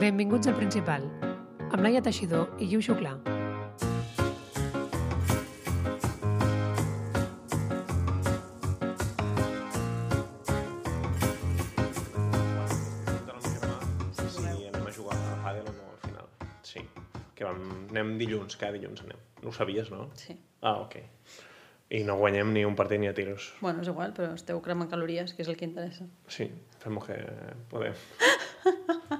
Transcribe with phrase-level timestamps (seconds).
[0.00, 1.02] Benvinguts al Principal,
[1.60, 3.10] amb Laia Teixidor i Guiu Xuclà.
[14.24, 16.30] Sí, anem a jugar a pàdel o no al final.
[16.64, 16.80] Sí,
[17.36, 19.20] que vam, anem dilluns, cada dilluns anem.
[19.42, 20.06] No ho sabies, no?
[20.16, 20.38] Sí.
[20.62, 20.96] Ah, ok.
[21.92, 23.52] I no guanyem ni un partit ni a tiros.
[23.60, 26.08] Bueno, és igual, però esteu cremant calories, que és el que interessa.
[26.24, 26.48] Sí,
[26.80, 27.20] fem el que
[27.68, 28.00] podem.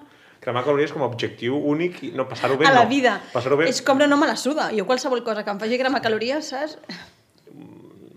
[0.40, 2.90] Cremar calories com a objectiu únic i no passar-ho bé, a la no.
[2.90, 3.18] vida.
[3.34, 4.70] Passar-ho bé, És com no me la suda.
[4.72, 6.78] Jo qualsevol cosa que em faci cremar calories, saps?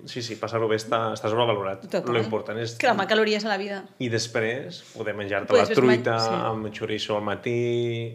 [0.06, 1.86] sí, sí, passar-ho bé està, està sobrevalorat.
[1.88, 2.14] Total.
[2.16, 2.76] Lo important és...
[2.82, 3.84] Cremar calories a la vida.
[4.04, 6.34] I després poder menjar-te la truita sí.
[6.50, 7.56] amb xoriço al matí,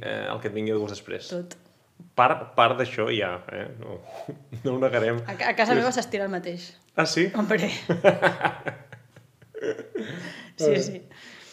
[0.00, 1.30] eh, el que et vingui de gust després.
[1.32, 1.56] Tot.
[2.18, 3.66] Part, part d'això hi ha, eh?
[3.80, 3.98] No,
[4.64, 5.22] no ho negarem.
[5.26, 6.70] A, a casa meva s'estira el mateix.
[6.96, 7.28] Ah, sí?
[7.38, 7.70] Hombre.
[10.58, 11.02] sí, sí.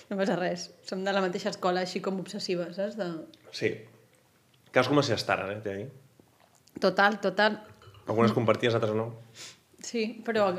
[0.09, 0.67] No passa res.
[0.86, 2.98] Som de la mateixa escola, així com obsessives, saps?
[3.00, 3.08] De...
[3.56, 3.72] Sí.
[4.75, 5.88] Amb les seves tares, eh, t'he de dir.
[6.84, 7.62] Total, total.
[8.06, 9.08] Algunes comparties, altres no.
[9.81, 10.50] Sí, però,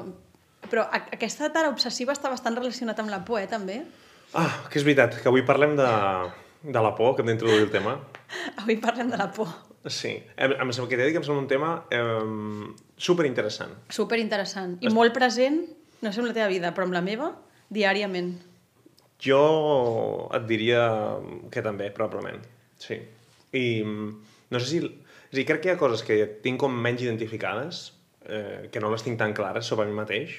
[0.71, 3.83] però a- aquesta tara obsessiva està bastant relacionat amb la por, eh, també.
[4.35, 5.87] Ah, que és veritat, que avui parlem de,
[6.65, 7.99] de la por, que hem d'introduir el tema.
[8.65, 9.53] Avui parlem de la por.
[9.87, 10.17] Sí.
[10.37, 13.77] Em, em sembla que t'he dir que em sembla un tema eh, superinteressant.
[13.95, 14.79] Super interessant.
[14.83, 15.61] I molt present,
[16.03, 17.31] no sé amb la teva vida, però amb la meva,
[17.71, 18.33] diàriament.
[19.23, 20.83] Jo et diria
[21.53, 22.43] que també, probablement.
[22.81, 22.99] Sí.
[23.57, 24.11] I mm,
[24.53, 24.83] no sé si...
[25.27, 27.81] És dir, crec que hi ha coses que tinc com menys identificades,
[28.29, 30.37] eh, que no les tinc tan clares sobre mi mateix,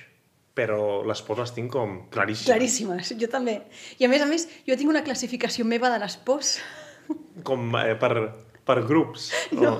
[0.58, 2.50] però les pors les tinc com claríssimes.
[2.50, 3.60] Claríssimes, jo també.
[4.00, 6.56] I a més a més, jo tinc una classificació meva de les pors.
[7.48, 8.14] Com eh, per,
[8.68, 9.32] per grups.
[9.58, 9.76] No.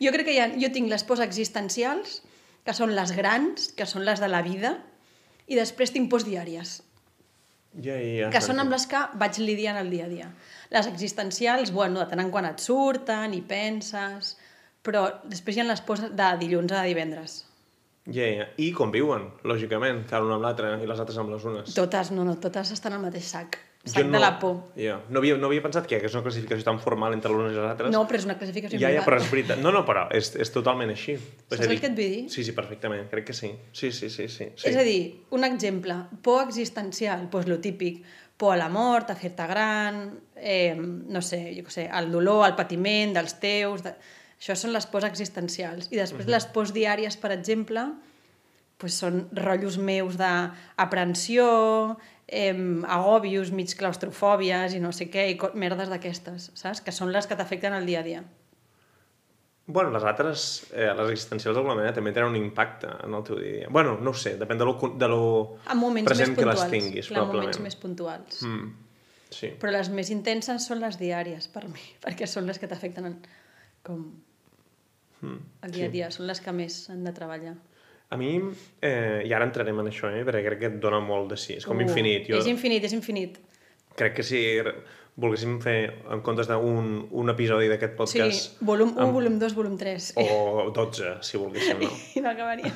[0.00, 2.20] Jo crec que ha, jo tinc les pors existencials,
[2.64, 4.76] que són les grans, que són les de la vida,
[5.50, 6.78] i després tinc pors diàries,
[7.78, 10.30] Ja, ja, que són amb les que vaig lidiant el dia a dia.
[10.74, 14.34] Les existencials, bueno, de tant en quant et surten i penses,
[14.82, 17.44] però després hi ha les pors de dilluns a divendres.
[18.10, 18.48] Ja, ja.
[18.58, 21.74] I conviuen, lògicament, cada una amb l'altra i les altres amb les unes.
[21.76, 23.60] Totes, no, no, totes estan al mateix sac.
[23.80, 24.58] Jo Sac de la por.
[24.76, 24.98] Ja.
[25.08, 27.54] No, havia, no havia pensat que hi hagués una classificació tan formal entre les unes
[27.54, 27.92] i les altres.
[27.94, 29.62] No, però és una classificació Ja, ja, però és veritat.
[29.64, 31.14] No, no, però és, és totalment així.
[31.46, 32.26] Saps el que et vull dir?
[32.28, 33.06] Sí, sí, perfectament.
[33.08, 33.54] Crec que sí.
[33.72, 34.50] Sí, sí, sí, sí.
[34.52, 34.68] sí.
[34.68, 38.04] És a dir, un exemple, por existencial, doncs lo típic,
[38.36, 40.04] por a la mort, a fer-te gran,
[40.36, 43.86] eh, no sé, jo què sé, el dolor, el patiment dels teus...
[43.88, 43.96] De...
[44.40, 45.88] Això són les pors existencials.
[45.92, 47.82] I després les pors diàries, per exemple,
[48.80, 51.44] pues són rotllos meus d'aprensió,
[52.30, 52.54] eh,
[52.86, 56.80] agòbios, mig claustrofòbies i no sé què, i merdes d'aquestes, saps?
[56.86, 58.22] Que són les que t'afecten el dia a dia.
[59.70, 63.36] Bueno, les altres, eh, les existencials d'alguna manera també tenen un impacte en el teu
[63.38, 63.68] dia a dia.
[63.70, 65.20] Bueno, no ho sé, depèn de lo, de lo
[66.06, 67.34] present més que les tinguis, Clar, en probablement.
[67.54, 68.40] moments més puntuals.
[68.42, 68.72] Mm.
[69.30, 69.52] Sí.
[69.62, 73.20] Però les més intenses són les diàries, per mi, perquè són les que t'afecten en-
[73.86, 74.02] com
[75.22, 75.36] Mm.
[75.66, 77.54] el dia a dia, són les que més han de treballar.
[78.10, 78.40] A mi,
[78.82, 81.54] eh, i ara entrarem en això, eh, perquè crec que et dona molt de sí.
[81.60, 82.26] És com Uh, infinit.
[82.28, 83.38] Jo És infinit, és infinit.
[83.96, 84.40] crec que si
[85.20, 89.54] volguéssim fer, en comptes d'un un episodi d'aquest podcast, sí, volum 1, amb- volum 2,
[89.54, 90.12] volum 3.
[90.16, 91.90] o 12, si volguéssim, no?
[92.16, 92.72] I no acabaria.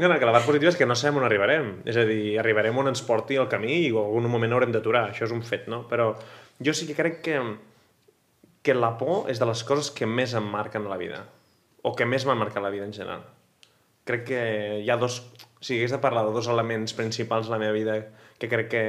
[0.00, 1.82] No, no, que la part positiva és que no sabem on arribarem.
[1.84, 5.10] És a dir, arribarem on ens porti el camí i en algun moment haurem d'aturar.
[5.12, 5.82] Això és un fet, no?
[5.90, 6.14] Però
[6.64, 7.36] jo sí que crec que,
[8.62, 11.26] que la por és de les coses que més em marquen la vida.
[11.82, 13.22] O que més m'han marcat la vida en general.
[14.08, 14.42] Crec que
[14.82, 15.20] hi ha dos...
[15.62, 17.94] Si hagués de parlar de dos elements principals de la meva vida
[18.42, 18.80] que crec que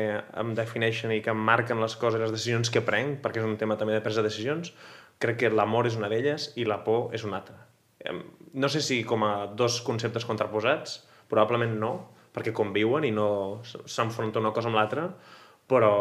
[0.42, 3.60] em defineixen i que em marquen les coses, les decisions que prenc, perquè és un
[3.62, 4.72] tema també de presa de decisions,
[5.22, 7.60] crec que l'amor és una d'elles i la por és una altra.
[8.58, 11.92] No sé si com a dos conceptes contraposats, probablement no,
[12.34, 15.06] perquè conviuen i no s'enfronta una cosa amb l'altra,
[15.70, 15.94] però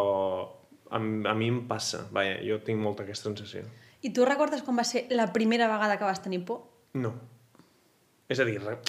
[0.89, 3.67] a, a mi em passa, vaja, jo tinc molta aquesta sensació.
[4.01, 6.65] I tu recordes quan va ser la primera vegada que vas tenir por?
[6.97, 7.13] No.
[8.33, 8.81] És a dir, re-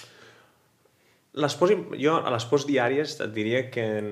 [1.34, 4.10] les pors, jo a les pors diàries et diria que, en,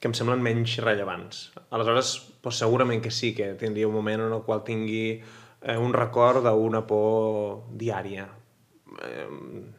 [0.00, 1.50] que em semblen menys rellevants.
[1.74, 5.96] Aleshores, doncs segurament que sí, que tindria un moment en el qual tingui eh, un
[5.96, 8.28] record d'una por diària.
[8.96, 9.26] Eh,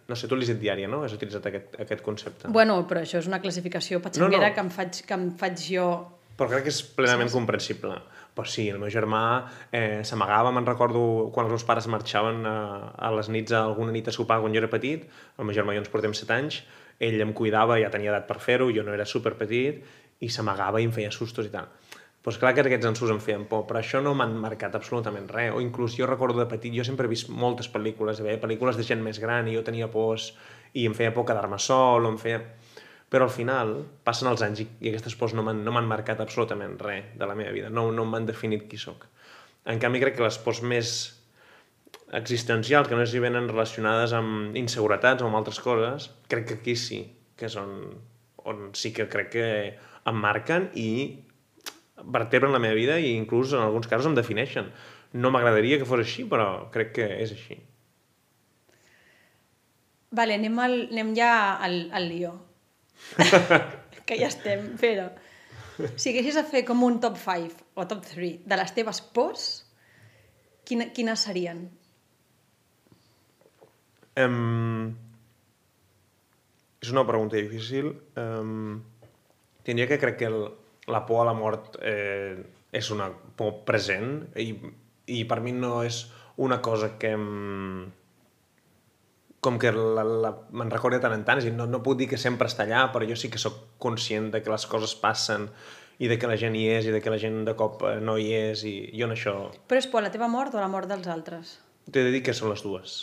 [0.08, 1.04] no sé, tu l'has dit diària, no?
[1.06, 2.52] Has utilitzat aquest, aquest concepte.
[2.54, 4.56] Bueno, però això és una classificació patxanguera No, no.
[4.56, 5.88] Que, em faig, que em faig jo...
[6.38, 7.96] Però crec que és plenament comprensible.
[8.38, 9.22] Però sí, el meu germà
[9.74, 11.02] eh, s'amagava, me'n recordo,
[11.34, 12.58] quan els meus pares marxaven a,
[12.94, 15.08] a les nits, a alguna nit a sopar quan jo era petit,
[15.38, 16.62] el meu germà i jo ens portem 7 anys,
[17.02, 19.82] ell em cuidava, ja tenia edat per fer-ho, jo no era super petit,
[20.22, 21.74] i s'amagava i em feia sustos i tal.
[22.28, 25.54] Doncs clar que aquests ensuts em feien por, però això no m'han marcat absolutament res.
[25.56, 28.36] O inclús jo recordo de petit, jo sempre he vist moltes pel·lícules, eh?
[28.42, 30.34] pel·lícules de gent més gran, i jo tenia pors,
[30.76, 32.42] i em feia por quedar-me sol, o em feia...
[33.08, 36.76] Però al final passen els anys i, i aquestes pors no m'han no marcat absolutament
[36.82, 37.70] res de la meva vida.
[37.70, 39.06] No, no m'han definit qui sóc.
[39.68, 40.98] En canvi, crec que les pors més
[42.18, 46.76] existencials, que no si venen relacionades amb inseguretats o amb altres coses, crec que aquí
[46.80, 47.02] sí,
[47.36, 47.74] que és on,
[48.48, 49.48] on sí que crec que
[50.08, 50.90] em marquen i
[52.04, 54.72] vertebren la meva vida i inclús en alguns casos em defineixen.
[55.14, 57.60] No m'agradaria que fos així, però crec que és així.
[60.18, 61.32] Vale, anem, al, anem ja
[61.64, 62.32] al, al lío.
[64.08, 65.10] que ja estem, però...
[65.78, 69.44] Si haguessis de fer com un top 5 o top 3 de les teves pors,
[70.66, 71.68] quina, quines serien?
[74.18, 74.96] Um,
[76.82, 77.92] és una pregunta difícil.
[78.18, 78.82] Um,
[79.68, 80.40] tindria que crec que el,
[80.90, 82.42] la por a la mort eh,
[82.74, 84.50] és una por present i,
[85.14, 86.06] i per mi no és
[86.42, 87.92] una cosa que em,
[89.42, 91.84] com que la, la, me'n recordo de tant en tant, és a dir, no, no
[91.86, 94.66] puc dir que sempre està allà, però jo sí que sóc conscient de que les
[94.70, 95.48] coses passen
[96.00, 97.98] i de que la gent hi és i de que la gent de cop eh,
[98.02, 99.38] no hi és i jo en això
[99.70, 101.58] Però és por la teva mort o la mort dels altres?
[101.88, 102.98] t'he de dir que són les dues.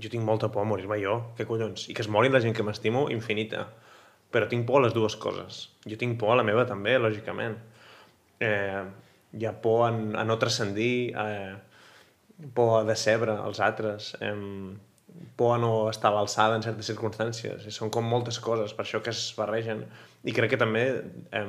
[0.00, 1.88] Jo tinc molta por a morir-me jo, què collons?
[1.92, 3.66] I que es morin la gent que m'estimo, infinita.
[4.32, 5.66] Però tinc por a les dues coses.
[5.84, 7.58] Jo tinc por a la meva també, lògicament.
[8.40, 8.84] Eh,
[9.36, 14.32] hi ha por a, a no transcendir, eh, por a decebre els altres, eh,
[15.36, 17.66] por a no estar a l'alçada en certes circumstàncies.
[17.66, 19.84] I són com moltes coses, per això que es barregen.
[20.24, 21.44] I crec que també eh,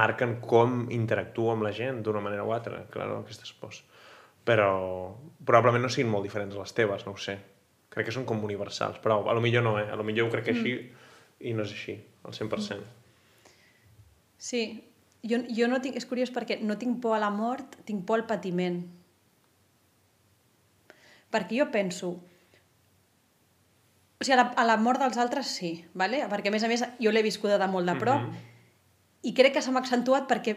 [0.00, 3.82] marquen com interactuo amb la gent d'una manera o altra, claro, aquestes pors.
[4.46, 4.70] Però
[5.44, 7.36] probablement no siguin molt diferents les teves, no ho sé.
[7.90, 9.88] Crec que són com universals, però a lo millor no, eh?
[9.90, 10.76] A lo millor ho crec que així
[11.40, 12.96] i no és així, al 100%.
[14.40, 14.62] Sí,
[15.26, 15.98] jo, jo no tinc...
[16.00, 18.82] És curiós perquè no tinc por a la mort, tinc por al patiment.
[21.34, 22.14] Perquè jo penso...
[24.20, 26.26] O sigui, a la, a la mort dels altres sí, ¿vale?
[26.28, 28.34] perquè a més a més jo l'he viscuda de molt de prop Mhm.
[29.22, 30.56] i crec que s'ha accentuat perquè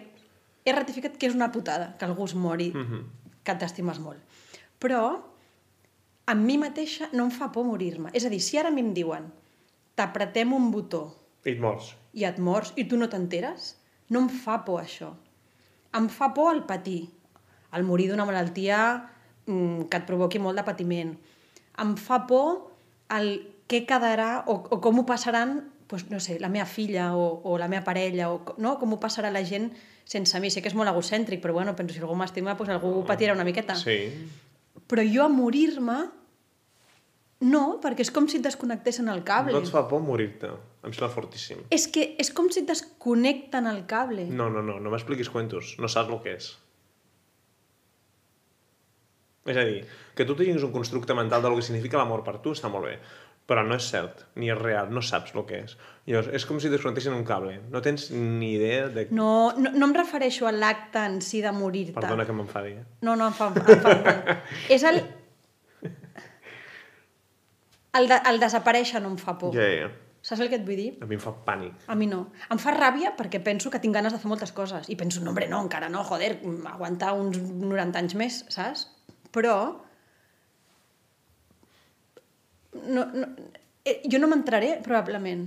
[0.65, 3.05] he ratificat que és una putada que algú es mori, Mhm.
[3.43, 4.19] que t'estimes molt.
[4.79, 5.21] Però
[6.25, 8.09] a mi mateixa no em fa por morir-me.
[8.13, 9.31] És a dir, si ara a mi em diuen
[9.95, 11.15] t'apretem un botó
[11.45, 11.95] I et mors.
[12.13, 13.77] i et mors i tu no t'enteres,
[14.09, 15.13] no em fa por això.
[15.93, 17.09] Em fa por el patir,
[17.73, 19.09] el morir d'una malaltia
[19.45, 21.17] mm, que et provoqui molt de patiment.
[21.77, 22.71] Em fa por
[23.09, 27.41] el què quedarà o, o com ho passaran doncs, no sé, la meva filla o,
[27.43, 28.77] o la meva parella, o no?
[28.79, 29.71] com ho passarà la gent
[30.05, 30.51] sense mi.
[30.51, 33.45] Sé que és molt egocèntric, però bueno, penso, si algú m'estima, doncs algú patirà una
[33.47, 33.75] miqueta.
[33.79, 33.97] Sí.
[34.89, 35.99] Però jo a morir-me,
[37.43, 39.55] no, perquè és com si et desconnectessin el cable.
[39.55, 40.51] No et fa por morir-te.
[40.83, 41.63] Em sembla fortíssim.
[41.71, 44.27] És que és com si et desconnecten el cable.
[44.31, 45.75] No, no, no, no m'expliquis cuentos.
[45.79, 46.51] No saps el que és.
[49.43, 49.81] És a dir,
[50.15, 52.93] que tu tinguis un constructe mental del que significa l'amor per tu està molt bé,
[53.49, 55.73] però no és cert, ni és real, no saps el que és.
[56.07, 57.57] Llavors, és com si desconnectessin un cable.
[57.71, 59.07] No tens ni idea de...
[59.11, 61.95] No, no, no em refereixo a l'acte en si de morir-te.
[61.97, 62.77] Perdona que m'enfadi.
[62.79, 62.85] eh?
[63.03, 64.37] No, no, em fa, em fa.
[64.77, 65.01] És el...
[67.93, 69.53] El, de, el desaparèixer no em fa por.
[69.53, 69.91] Ja, ja.
[70.23, 70.89] Saps el que et vull dir?
[71.03, 71.83] A mi em fa pànic.
[71.91, 72.23] A mi no.
[72.49, 74.87] Em fa ràbia perquè penso que tinc ganes de fer moltes coses.
[74.89, 76.37] I penso, no, hombre, no, encara no, joder,
[76.71, 78.87] aguantar uns 90 anys més, saps?
[79.35, 79.57] Però...
[82.73, 83.27] No, no,
[83.85, 85.45] eh, jo no m'entraré, probablement.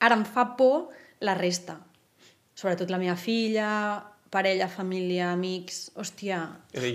[0.00, 1.78] Ara em fa por la resta.
[2.56, 3.70] Sobretot la meva filla,
[4.30, 5.90] parella, família, amics...
[5.98, 6.42] Hòstia,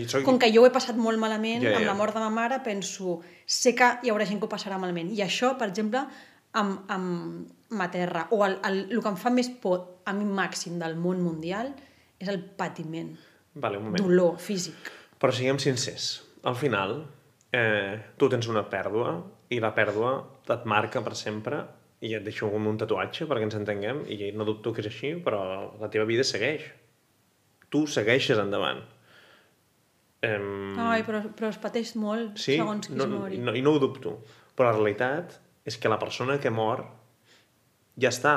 [0.08, 0.24] soc...
[0.26, 1.82] com que jo ho he passat molt malament Ja, yeah, ja.
[1.84, 4.80] amb la mort de ma mare, penso, sé que hi haurà gent que ho passarà
[4.82, 5.12] malament.
[5.14, 6.06] I això, per exemple,
[6.56, 8.28] amb, amb m'aterra.
[8.32, 11.74] O el, el, el que em fa més por a mi màxim del món mundial
[12.22, 13.12] és el patiment,
[13.60, 14.02] Vale, un moment.
[14.02, 14.90] dolor físic.
[15.20, 16.10] Però siguem sincers.
[16.48, 17.02] Al final,
[17.56, 19.16] eh, tu tens una pèrdua
[19.54, 20.16] i la pèrdua
[20.52, 21.62] et marca per sempre
[22.06, 25.14] i et deixo com un tatuatge perquè ens entenguem i no dubto que és així,
[25.26, 25.40] però
[25.80, 26.68] la teva vida segueix.
[27.72, 28.84] Tu segueixes endavant.
[30.26, 30.76] Em...
[30.82, 33.40] Ai, però, però es pateix molt sí, segons qui no, es mori.
[33.42, 34.18] no, i no ho dubto.
[34.56, 36.84] Però la realitat és que la persona que mor
[38.02, 38.36] ja està,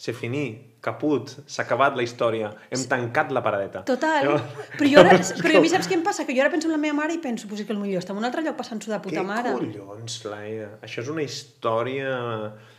[0.00, 0.44] se finí,
[0.80, 3.82] caput, s'ha acabat la història, hem tancat la paradeta.
[3.84, 4.24] Total.
[4.24, 6.24] Llavors- Però, jo ara, però a mi saps què em passa?
[6.24, 8.14] Que jo ara penso en la meva mare i penso, pues que el millor està
[8.16, 9.52] en un altre lloc passant-s'ho de puta Què mare.
[9.58, 10.70] collons, Laia?
[10.80, 12.14] Això és una història,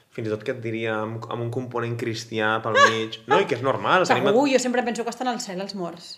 [0.10, 3.20] fins i tot que et diria, amb, amb un component cristià pel mig.
[3.30, 4.08] No, i que és normal.
[4.10, 6.10] tenim- Segur, jo sempre penso que estan al cel els morts.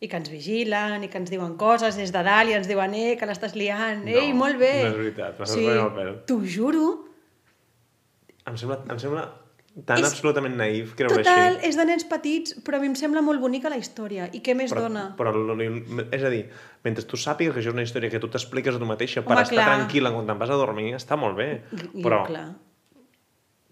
[0.00, 2.94] I que ens vigilen, i que ens diuen coses des de dalt, i ens diuen,
[2.94, 4.04] eh, que l'estàs liant.
[4.06, 4.70] No, Ei, molt bé.
[4.84, 6.22] no és veritat, m'estàs sí.
[6.30, 6.86] T'ho juro.
[8.46, 9.26] Em sembla, em sembla
[9.86, 11.68] tan És- absolutament naïf, creu Total, així.
[11.68, 14.28] és de nens petits, però a mi em sembla molt bonica la història.
[14.32, 15.14] I què més Però, dona?
[15.16, 15.30] però,
[16.10, 16.48] és a dir,
[16.84, 19.42] mentre tu sàpigues que és una història que tu t'expliques a tu mateixa per Home,
[19.42, 19.68] estar clar.
[19.78, 21.62] tranquil·la quan te'n vas a dormir, està molt bé.
[21.94, 22.56] I- Però clar.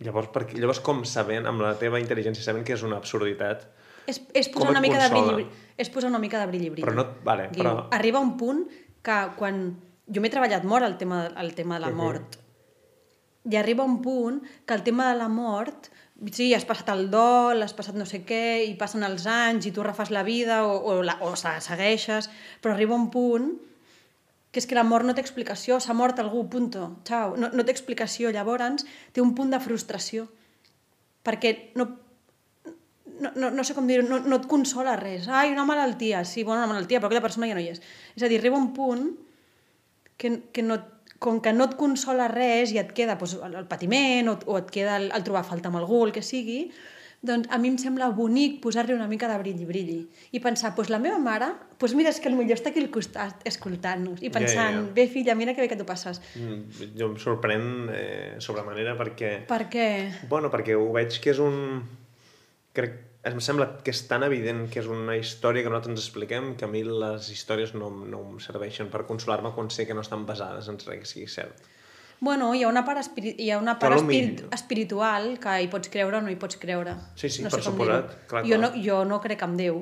[0.00, 3.66] llavors, per, llavors com sabent, amb la teva intel·ligència, sabent que és una absurditat,
[4.06, 5.34] És, és posar una mica de consola?
[5.34, 6.86] brilli, és posar una mica de brilli brilli.
[6.86, 7.64] Però no- vale, Guiu.
[7.64, 8.68] però- Arriba un punt
[9.02, 9.80] que quan...
[10.10, 12.38] Jo m'he treballat molt el tema, el tema de la mort.
[13.48, 15.90] I arriba un punt que el tema de la mort...
[16.34, 19.70] Sí, has passat el dol, has passat no sé què, i passen els anys, i
[19.70, 22.26] tu refas la vida, o, o, la, o segueixes,
[22.58, 23.52] però arriba un punt
[24.50, 27.36] que és que la mort no té explicació, s'ha mort algú, punto, ciao.
[27.38, 28.82] No, no té explicació, llavors
[29.14, 30.26] té un punt de frustració,
[31.22, 31.86] perquè no,
[33.20, 35.28] no, no, no sé com dir-ho, no, no et consola res.
[35.28, 37.82] Ai, una malaltia, sí, bueno, una malaltia, però aquella persona ja no hi és.
[38.16, 39.10] És a dir, arriba un punt
[40.16, 40.78] que, que no,
[41.18, 44.70] com que no et consola res i et queda doncs, el, patiment o, o et
[44.74, 46.68] queda el, el trobar falta amb algú, el que sigui,
[47.18, 49.98] doncs a mi em sembla bonic posar-li una mica de brilli-brilli
[50.30, 53.42] i pensar, doncs la meva mare, doncs mira, és que potser està aquí al costat
[53.50, 54.84] escoltant-nos i pensant, ja.
[54.94, 56.22] bé filla, mira que bé que t'ho passes.
[56.38, 59.34] mm, jo em sorprèn eh, sobre manera perquè...
[59.50, 59.88] Per què?
[60.30, 61.82] Bueno, perquè ho veig que és un...
[62.78, 66.52] Crec, em sembla que és tan evident que és una història que nosaltres ens expliquem
[66.58, 70.04] que a mi les històries no, no em serveixen per consolar-me quan sé que no
[70.06, 71.66] estan basades en res que sigui cert.
[72.20, 75.90] Bueno, hi ha una part, espiri hi ha una part espirit espiritual que hi pots
[75.92, 76.96] creure o no hi pots creure.
[77.14, 78.28] Sí, sí, no per suposat, dir-ho.
[78.32, 78.60] clar, jo, clar.
[78.64, 79.80] no, jo no crec en Déu,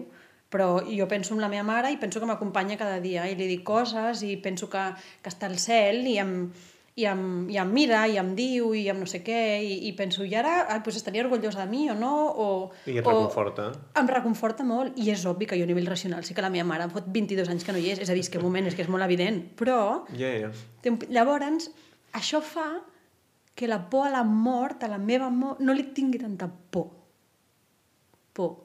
[0.53, 3.49] però jo penso en la meva mare i penso que m'acompanya cada dia i li
[3.49, 4.85] dic coses i penso que,
[5.23, 6.37] que està al cel i em,
[6.97, 9.93] i, em, i em mira i em diu i em no sé què i, i
[9.99, 12.12] penso, i ara ah, pues estaria orgullosa de mi o no?
[12.33, 12.47] O,
[12.88, 13.67] I et o, reconforta.
[14.00, 16.65] em reconforta molt i és obvi que jo a nivell racional sé que la meva
[16.65, 18.75] mare fot 22 anys que no hi és, és a dir, és que moment, és
[18.75, 20.07] que és molt evident, però.
[20.81, 21.69] Té un- Llavors,
[22.17, 22.69] això fa
[23.57, 26.91] que la por a la mort, a la meva mort, no li tingui tanta por.
[28.33, 28.57] Por,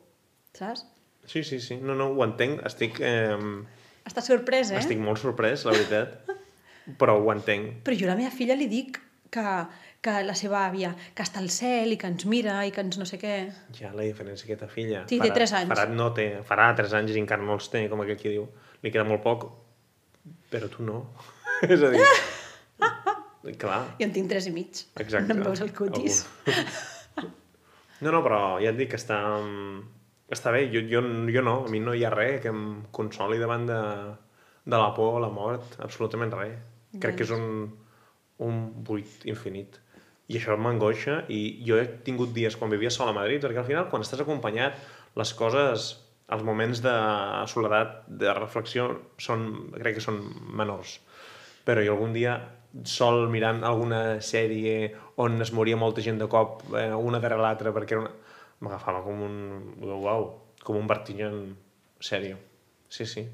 [0.55, 0.85] saps?
[1.27, 1.77] Sí, sí, sí.
[1.83, 2.63] No, no, ho entenc.
[2.67, 3.35] Estic, eh,
[4.07, 4.79] Està sorprès, eh?
[4.81, 6.17] estic molt sorprès, la veritat.
[6.99, 7.81] Però ho entenc.
[7.85, 8.99] Però jo a la meva filla li dic
[9.31, 9.45] que,
[10.03, 12.97] que la seva àvia, que està al cel i que ens mira i que ens
[12.99, 13.35] no sé què...
[13.77, 15.05] Ja la diferència que ta filla...
[15.09, 15.71] Sí, té tres anys.
[15.71, 18.47] Farà, no té, farà 3 anys i encara no els té, com aquell qui diu.
[18.83, 19.47] Li queda molt poc,
[20.51, 21.05] però tu no.
[21.69, 22.03] és a dir...
[23.61, 24.83] clar, Jo en tinc tres i mig.
[25.01, 25.27] exacte.
[25.31, 26.25] No em veus el cutis.
[26.45, 27.29] Algú.
[28.01, 29.19] No, no, però ja et dic que està...
[29.39, 29.81] mm,
[30.31, 32.61] Està bé, jo, jo, jo no, a mi no hi ha res que em
[32.95, 33.79] consoli davant de,
[34.63, 36.53] de la por la mort, absolutament res.
[36.99, 37.69] Crec que és un,
[38.43, 39.77] un buit infinit.
[40.31, 43.67] I això m'angoixa i jo he tingut dies quan vivia sol a Madrid, perquè al
[43.67, 44.79] final quan estàs acompanyat
[45.19, 45.91] les coses,
[46.31, 46.95] els moments de
[47.51, 48.87] soledat, de reflexió,
[49.19, 50.21] són, crec que són
[50.59, 50.99] menors.
[51.67, 52.37] Però jo algun dia
[52.87, 57.73] sol mirant alguna sèrie on es moria molta gent de cop, eh, una darrere l'altra,
[57.75, 58.11] perquè una...
[58.63, 59.35] m'agafava com un...
[59.83, 60.29] uau,
[60.63, 61.41] com un vertigen
[61.99, 62.39] sèrio.
[62.89, 63.25] Sí, sí.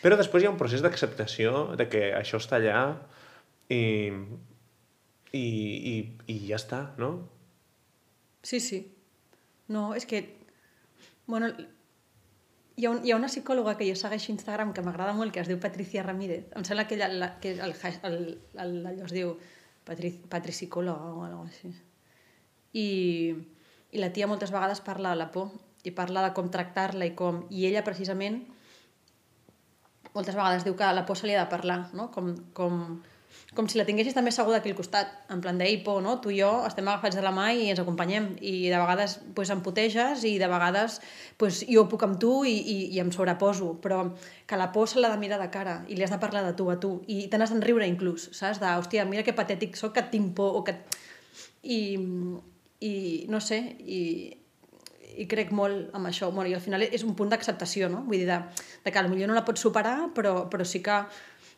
[0.00, 2.84] Però després hi ha un procés d'acceptació de que això està allà
[3.68, 3.82] i,
[5.36, 5.94] i, i,
[6.32, 7.12] i ja està, no?
[8.42, 8.80] Sí, sí.
[9.68, 10.22] No, és que...
[11.30, 11.50] Bueno,
[12.80, 15.34] hi ha, un, hi ha una psicòloga que jo segueixo a Instagram que m'agrada molt,
[15.34, 16.48] que es diu Patricia Ramírez.
[16.56, 17.74] Em sembla que, ella, la, que el,
[18.08, 18.16] el,
[18.64, 19.34] el, allò es diu
[19.86, 21.74] patri, patricicòloga o alguna cosa així.
[22.80, 22.88] I,
[23.92, 25.52] I la tia moltes vegades parla de la por
[25.84, 27.44] i parla de com tractar-la i com...
[27.50, 28.42] I ella, precisament,
[30.14, 32.10] moltes vegades diu que la por se li ha de parlar, no?
[32.14, 33.00] Com, com,
[33.54, 36.16] com si la tinguessis també asseguda aquí al costat, en plan d'ei, por, no?
[36.22, 39.50] Tu i jo estem agafats de la mà i ens acompanyem, i de vegades pues,
[39.54, 41.00] em puteges i de vegades
[41.40, 44.02] pues, jo puc amb tu i, i, i em sobreposo, però
[44.46, 46.54] que la por se l'ha de mirar de cara i li has de parlar de
[46.58, 48.62] tu a tu, i te n'has d'enriure inclús, saps?
[48.62, 50.78] De, hòstia, mira que patètic sóc, que tinc por, o que...
[51.60, 51.80] I,
[52.80, 52.92] i
[53.28, 54.00] no sé, i,
[55.20, 56.30] i crec molt amb això.
[56.32, 58.04] Bueno, I al final és un punt d'acceptació, no?
[58.08, 58.38] Vull dir, de,
[58.84, 61.02] de que potser no la pots superar, però, però sí que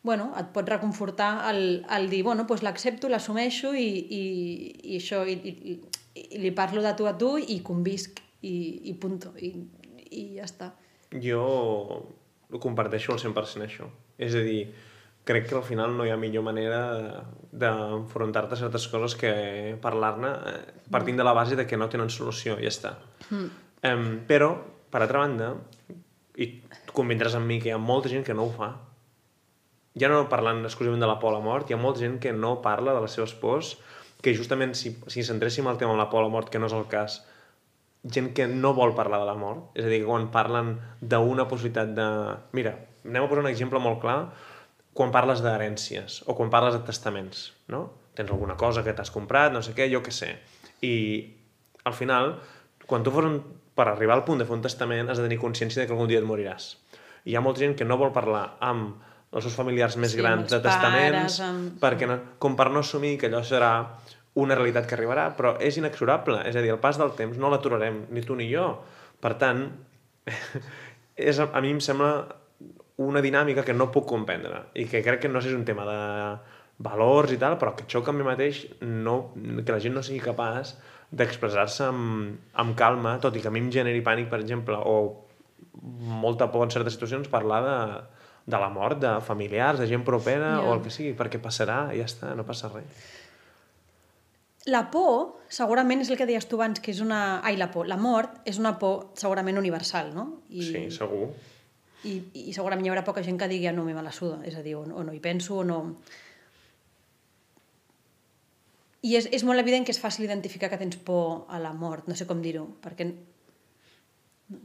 [0.03, 4.23] bueno, et pot reconfortar el, el dir, bueno, doncs l'accepto, l'assumeixo i, i,
[4.91, 5.77] i això, i, i,
[6.35, 8.55] i li parlo de tu a tu i convisc i,
[8.91, 9.53] i punto, i,
[10.11, 10.73] i ja està.
[11.23, 11.45] Jo
[12.53, 13.87] ho comparteixo al 100% això.
[14.19, 14.67] És a dir,
[15.25, 16.83] crec que al final no hi ha millor manera
[17.53, 19.33] d'enfrontar-te a certes coses que
[19.83, 20.59] parlar-ne eh,
[20.91, 22.97] partint de la base de que no tenen solució, ja està.
[23.33, 23.51] Mm.
[23.89, 24.53] Um, però,
[24.93, 25.53] per altra banda,
[26.39, 26.49] i
[26.87, 28.71] tu convindràs amb mi que hi ha molta gent que no ho fa,
[29.99, 32.33] ja no parlant exclusivament de la por a la mort, hi ha molta gent que
[32.33, 33.75] no parla de les seves pors,
[34.23, 36.71] que justament si, si centréssim el tema de la por a la mort, que no
[36.71, 37.19] és el cas,
[38.03, 41.47] gent que no vol parlar de la mort, és a dir, que quan parlen d'una
[41.51, 42.09] possibilitat de...
[42.57, 44.19] Mira, anem a posar un exemple molt clar,
[44.97, 47.85] quan parles d'herències o quan parles de testaments, no?
[48.17, 50.35] Tens alguna cosa que t'has comprat, no sé què, jo què sé.
[50.85, 50.95] I
[51.89, 52.35] al final,
[52.87, 53.39] quan tu fos un,
[53.75, 56.09] per arribar al punt de fer un testament, has de tenir consciència de que algun
[56.11, 56.73] dia et moriràs.
[57.25, 58.99] I hi ha molta gent que no vol parlar amb
[59.33, 62.83] els seus familiars més Sí, grans de testaments, pares, amb- perquè no, com per no
[62.85, 63.71] assumir que allò serà
[64.35, 66.43] una realitat que arribarà, però és inexorable.
[66.49, 68.67] És a dir, el pas del temps no l'aturarem, ni tu ni jo.
[69.21, 69.67] Per tant,
[71.17, 72.13] és, a mi em sembla
[73.03, 75.99] una dinàmica que no puc comprendre i que crec que no és un tema de
[76.83, 79.33] valors i tal, però que xoca amb mi mateix no,
[79.65, 80.75] que la gent no sigui capaç
[81.13, 85.27] d'expressar-se amb, amb calma, tot i que a mi em generi pànic, per exemple, o
[86.23, 87.77] molta por en certes situacions parlar de,
[88.53, 90.63] de la mort de familiars, de gent propera Ja.
[90.65, 93.11] o el que sigui, perquè passarà i ja està, no passa res.
[94.71, 97.41] La por, segurament, és el que deies tu abans, que és una...
[97.43, 97.89] Ai, la por.
[97.91, 100.27] La mort és una por segurament universal, no?
[100.51, 101.33] I, Sí, segur.
[102.07, 102.13] i,
[102.49, 104.63] i segurament hi haurà poca gent que digui ah, no, me la suda, és a
[104.63, 105.81] dir, o, o no hi penso, o no...
[109.03, 112.07] I és, és molt evident que és fàcil identificar que tens por a la mort,
[112.07, 113.09] no sé com dir-ho, perquè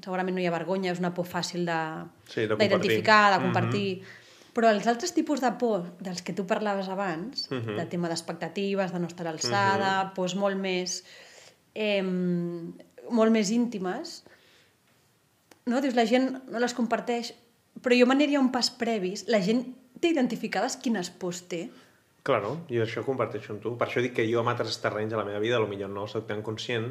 [0.03, 1.79] segurament no hi ha vergonya, és una por fàcil de,
[2.27, 2.57] Sí, de compartir.
[2.69, 3.45] d'identificar, de Mhm.
[3.45, 3.97] compartir.
[3.97, 4.23] Mm -hmm.
[4.57, 7.75] Però els altres tipus de por dels que tu parlaves abans, Mhm.
[7.77, 10.13] de tema d'expectatives, de no estar a l'alçada, mm -hmm.
[10.13, 11.03] pors molt més,
[11.75, 12.01] eh,
[13.09, 14.23] molt més íntimes,
[15.65, 15.81] no?
[15.81, 17.33] Dius, la gent no les comparteix,
[17.81, 19.27] però jo m'aniria un pas previs.
[19.27, 21.69] La gent té identificades quines pors té.
[22.27, 23.75] Claro, i això comparteixo amb tu.
[23.79, 26.27] Per això dic que jo en altres terrenys de la meva vida potser no soc
[26.27, 26.89] tan conscient,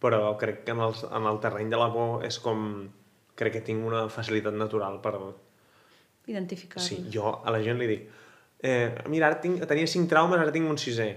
[0.00, 2.88] però crec que en el, en el terreny de la por és com...
[3.38, 5.12] Crec que tinc una facilitat natural per...
[6.26, 6.80] Identificar.
[6.82, 8.08] Sí, jo a la gent li dic
[8.60, 11.08] eh, mira, ara tinc, tenia cinc traumes, ara tinc un sisè.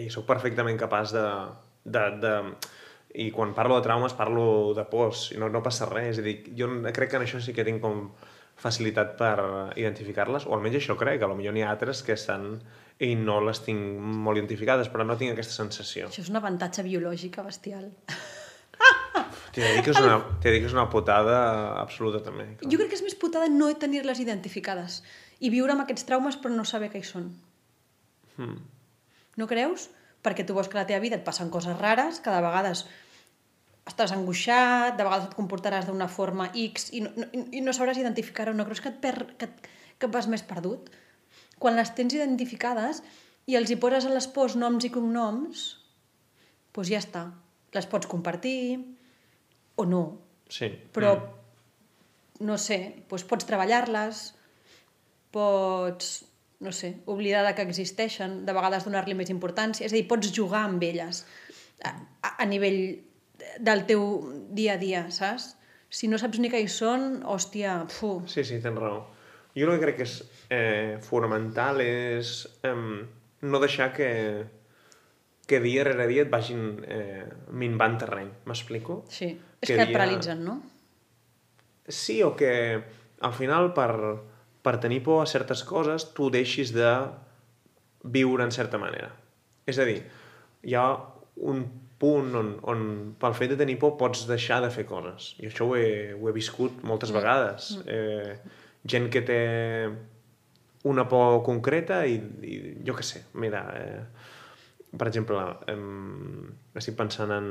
[0.00, 1.26] I sóc perfectament capaç de,
[1.84, 2.34] de, de...
[3.14, 6.16] I quan parlo de traumes parlo de pors, i no, no passa res.
[6.16, 8.08] És a dir, jo crec que en això sí que tinc com
[8.60, 9.36] facilitat per
[9.80, 12.58] identificar-les, o almenys això crec, que potser n'hi ha altres que estan
[13.02, 16.08] i no les tinc molt identificades, però no tinc aquesta sensació.
[16.08, 17.90] Això és un avantatge biològic bestial.
[19.54, 21.36] T'he de dir que és una, que és una putada
[21.80, 22.46] absoluta també.
[22.58, 22.70] clar.
[22.70, 25.02] Jo crec que és més putada no tenir-les identificades
[25.40, 27.28] i viure amb aquests traumes però no saber què hi són.
[28.36, 28.58] Hmm.
[29.38, 29.88] No creus?
[30.24, 32.86] Perquè tu veus que a la teva vida et passen coses rares, que de vegades
[33.86, 38.00] estàs angoixat, de vegades et comportaràs d'una forma X i no, no, i no sabràs
[38.00, 38.54] identificar-ho.
[38.56, 39.68] No creus que et, per, que, et,
[39.98, 40.88] que et vas més perdut?
[41.60, 43.02] Quan les tens identificades
[43.46, 45.64] i els hi poses a les pors noms i cognoms,
[46.74, 47.26] doncs ja està.
[47.76, 48.80] Les pots compartir
[49.76, 50.04] o no.
[50.48, 50.70] Sí.
[50.94, 52.46] Però, Mm.
[52.48, 54.34] no sé, doncs pots treballar-les,
[55.30, 56.24] pots,
[56.60, 60.30] no sé, oblidar de que existeixen, de vegades donar-li més importància, és a dir, pots
[60.34, 61.24] jugar amb elles
[61.84, 61.92] a,
[62.22, 62.80] a, a nivell
[63.60, 64.04] del teu
[64.50, 65.54] dia a dia, saps?
[65.94, 69.04] Si no saps ni què hi són, hòstia, fu, Sí, sí, tens raó.
[69.54, 70.14] Jo el que crec que és
[70.50, 72.32] eh, fonamental és
[72.66, 72.74] eh,
[73.46, 74.08] no deixar que,
[75.46, 78.32] que dia rere dia et vagin eh, minvant terreny.
[78.50, 79.04] M'explico?
[79.08, 79.30] sí.
[79.60, 80.58] És Que que et dia- paralitzen, no?
[81.86, 82.82] Sí, o que
[83.20, 83.92] al final per,
[84.64, 86.90] per tenir por a certes coses tu deixis de
[88.02, 89.12] viure en certa manera.
[89.68, 90.02] És a dir,
[90.64, 90.84] hi ha
[91.36, 91.62] un
[92.00, 92.82] punt on, on
[93.20, 95.32] pel fet de tenir por pots deixar de fer coses.
[95.40, 97.74] I això ho he, ho he viscut moltes vegades.
[97.86, 98.34] Eh,
[98.90, 99.40] gent que té
[100.90, 102.54] una por concreta i, i
[102.84, 104.02] jo què sé, mira, eh,
[104.94, 105.40] per exemple,
[105.72, 107.48] em, estic pensant en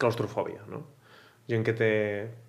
[0.00, 0.82] claustrofòbia, no?
[1.46, 1.90] Gent que té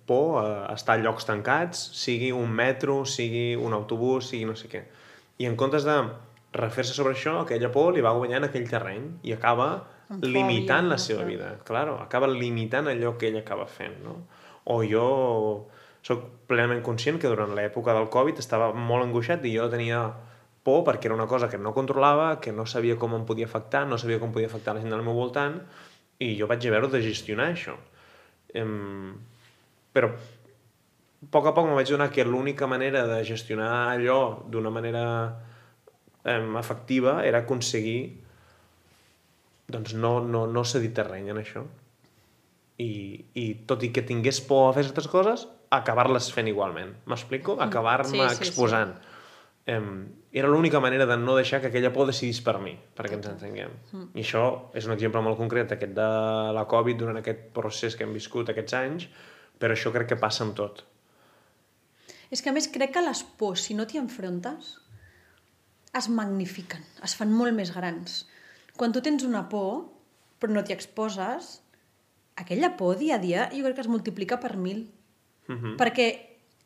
[0.08, 4.70] por a estar a llocs tancats, sigui un metro, sigui un autobús, sigui no sé
[4.72, 4.82] què.
[5.38, 6.00] I en comptes de
[6.58, 9.68] refer-se sobre això, aquella por li va guanyant aquell terreny i acaba
[10.08, 11.54] Fòbia, limitant la seva vida.
[11.68, 14.14] Claro, acaba limitant allò que ell acaba fent, no?
[14.72, 15.04] O jo
[16.04, 20.06] sóc plenament conscient que durant l'època del Covid estava molt angoixat i jo tenia
[20.64, 23.84] por perquè era una cosa que no controlava, que no sabia com em podia afectar,
[23.88, 25.60] no sabia com podia afectar la gent del meu voltant
[26.24, 27.76] i jo vaig haver-ho de gestionar, això.
[28.56, 29.14] Em...
[29.92, 34.70] Però a poc a poc me vaig donar que l'única manera de gestionar allò d'una
[34.70, 35.04] manera
[36.24, 38.27] em, efectiva era aconseguir
[39.68, 41.64] doncs no, no, no cedir terreny en això.
[42.78, 42.90] I,
[43.34, 46.94] I tot i que tingués por a fer certes coses, acabar-les fent igualment.
[47.10, 47.58] M'explico?
[47.60, 48.48] Acabar-me Sí, sí, sí.
[48.48, 48.94] exposant.
[49.68, 49.88] Em,
[50.32, 53.74] era l'única manera de no deixar que aquella por decidís per mi, perquè ens entenguem.
[54.16, 54.44] I això
[54.78, 56.06] és un exemple molt concret, aquest de
[56.56, 59.08] la Covid, durant aquest procés que hem viscut aquests anys,
[59.60, 60.84] però això crec que passa amb tot.
[62.30, 64.78] És que a més crec que les pors, si no t'hi enfrontes,
[65.98, 68.22] es magnifiquen, es fan molt més grans.
[68.78, 69.88] Quan tu tens una por,
[70.38, 71.58] però no t'hi exposes,
[72.38, 74.86] aquella por dia a dia jo crec que es multiplica per mil.
[75.48, 75.76] Mhm.
[75.80, 76.08] Perquè,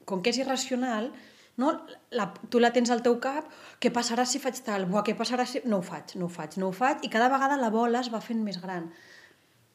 [0.04, 1.12] com que és irracional,
[1.56, 1.72] no?
[2.10, 3.48] la, tu la tens al teu cap,
[3.80, 4.86] què passarà si faig tal?
[4.90, 5.62] Buah, què passarà si...
[5.64, 8.12] No ho faig, no ho faig, no ho faig, i cada vegada la bola es
[8.12, 8.92] va fent més gran.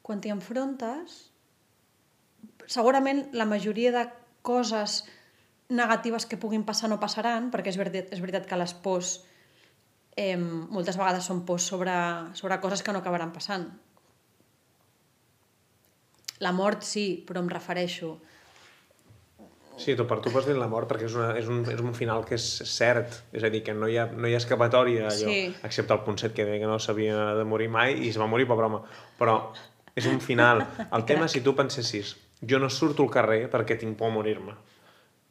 [0.07, 1.15] quan t'hi enfrontes,
[2.71, 4.05] segurament la majoria de
[4.41, 5.01] coses
[5.67, 9.17] negatives que puguin passar no passaran, perquè és veritat, és veritat que les pors
[10.17, 11.93] eh, moltes vegades són pors sobre,
[12.35, 13.67] sobre coses que no acabaran passant.
[16.43, 18.17] La mort sí, però em refereixo.
[19.77, 21.93] Sí, tu, per tu pots dir la mort perquè és, una, és, un, és un
[21.93, 25.05] final que és cert, és a dir, que no hi ha, no hi ha escapatòria
[25.05, 25.53] allò, Sí.
[25.69, 28.25] excepte el punt 7 que deia que no s'havia de morir mai i es va
[28.25, 28.81] morir, pobre home.
[29.19, 29.37] Però
[29.95, 30.65] és un final.
[30.91, 34.57] El tema, si tu pensessis, jo no surto al carrer perquè tinc por a morir-me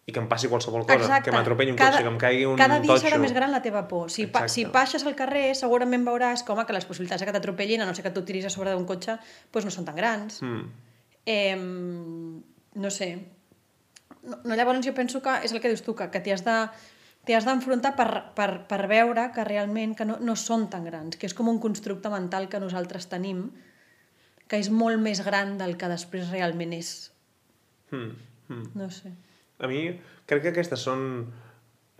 [0.07, 2.79] i que em passi qualsevol cosa, que m'atropelli un cotxe, que em caigui un cada
[2.79, 3.09] dia totxo.
[3.09, 4.07] serà més gran la teva por.
[4.07, 4.55] Si, pa, Exacte.
[4.55, 8.07] si baixes al carrer, segurament veuràs com que les possibilitats que t'atropellin, a no ser
[8.07, 9.19] que tu tiris a sobre d'un cotxe,
[9.51, 10.38] doncs no són tan grans.
[10.47, 10.62] Mm.
[11.27, 11.59] Eh,
[12.87, 13.11] no sé.
[14.23, 16.47] No, no, llavors jo penso que és el que dius tu, que, que t'hi has
[16.47, 16.57] de
[17.27, 21.19] t'hi has d'enfrontar per, per, per veure que realment que no, no són tan grans,
[21.19, 23.49] que és com un constructe mental que nosaltres tenim,
[24.47, 27.11] que és molt més gran del que després realment és.
[27.90, 28.12] Mm.
[28.55, 28.69] Mm.
[28.79, 29.11] No sé.
[29.59, 29.83] A mi
[30.27, 31.03] crec que aquestes són...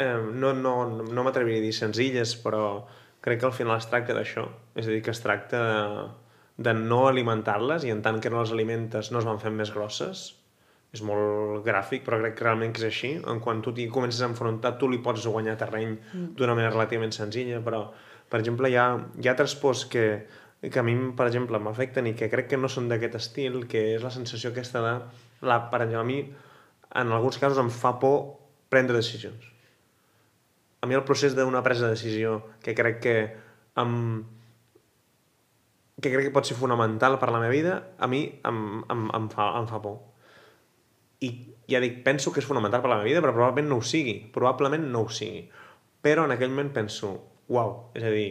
[0.03, 0.75] Eh, no no,
[1.09, 2.85] no m'atreviria a dir senzilles, però
[3.25, 4.45] crec que al final es tracta d'això.
[4.77, 6.09] És a dir, que es tracta de,
[6.69, 9.73] de no alimentar-les i en tant que no les alimentes no es van fent més
[9.75, 10.29] grosses.
[10.95, 13.13] És molt gràfic, però crec que realment que és així.
[13.29, 15.97] En quan tu t'hi comences a enfrontar, tu li pots guanyar terreny
[16.39, 17.83] d'una manera relativament senzilla, però,
[18.31, 18.87] per exemple, hi ha,
[19.19, 20.07] hi ha altres pors que,
[20.63, 23.83] que a mi, per exemple, m'afecten i que crec que no són d'aquest estil, que
[23.97, 24.95] és la sensació aquesta de...
[25.45, 26.21] La, per exemple, a mi,
[26.97, 28.39] en alguns casos, em fa por
[28.73, 29.53] prendre decisions.
[30.81, 33.17] A mi el procés d'una presa de decisió, que crec que
[33.77, 34.25] em,
[36.01, 39.07] que crec que pot ser fonamental per a la meva vida, a mi em, em,
[39.17, 40.01] em, fa, em fa por.
[41.25, 41.31] I
[41.73, 43.87] ja dic, penso que és fonamental per a la meva vida, però probablement no ho
[43.87, 44.19] sigui.
[44.35, 45.47] Probablement no ho sigui.
[46.05, 47.15] Però en aquell moment penso,
[47.49, 48.29] uau, és a dir,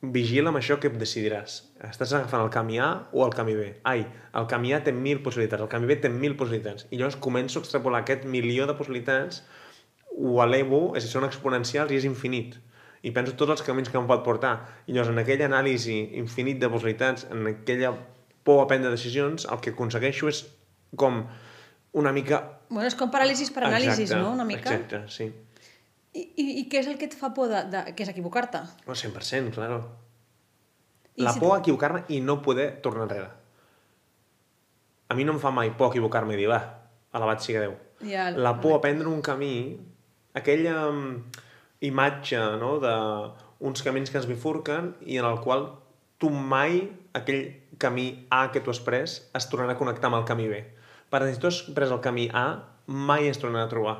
[0.00, 1.56] vigila amb això que decidiràs.
[1.84, 3.66] Estàs agafant el camí A o el camí B?
[3.84, 6.86] Ai, el camí A té mil possibilitats, el camí B té mil possibilitats.
[6.90, 9.42] I llavors començo a extrapolar aquest milió de possibilitats,
[10.16, 12.56] ho elevo, és són exponencials i és infinit.
[13.02, 14.54] I penso tots els camins que em pot portar.
[14.86, 17.92] I llavors, en aquella anàlisi infinit de possibilitats, en aquella
[18.44, 20.42] por a prendre decisions, el que aconsegueixo és
[20.96, 21.22] com
[21.92, 22.40] una mica...
[22.70, 24.32] Bueno, és com paràlisis per anàlisis, Exacte, no?
[24.32, 24.72] Una mica.
[24.72, 25.28] Exacte, sí.
[26.12, 28.62] I, i, I què és el que et fa por de, de, que és equivocar-te?
[28.86, 29.82] Oh, 100%, claro.
[31.14, 33.28] I la si por a equivocar-me i no poder tornar enrere.
[35.10, 36.60] A mi no em fa mai por equivocar-me i dir, va,
[37.14, 37.76] alabat siga Déu.
[38.06, 39.78] Ja, La por a prendre un camí,
[40.34, 40.76] aquella
[41.84, 42.94] imatge no, de
[43.60, 45.66] uns camins que ens bifurquen i en el qual
[46.20, 46.82] tu mai,
[47.16, 47.44] aquell
[47.80, 50.62] camí A que tu has pres, es tornarà a connectar amb el camí B.
[51.10, 52.46] Per tant, si tu has pres el camí A,
[52.86, 53.98] mai es tornarà a trobar.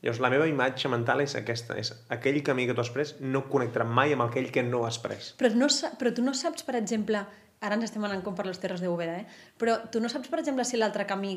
[0.00, 3.44] Llavors, la meva imatge mental és aquesta, és aquell camí que tu has pres no
[3.52, 5.34] connectarà mai amb aquell que no has pres.
[5.40, 5.68] Però, no,
[6.00, 7.20] però tu no saps, per exemple,
[7.60, 9.26] ara ens estem anant com per les terres de Úbeda, eh?
[9.60, 11.34] però tu no saps, per exemple, si l'altre camí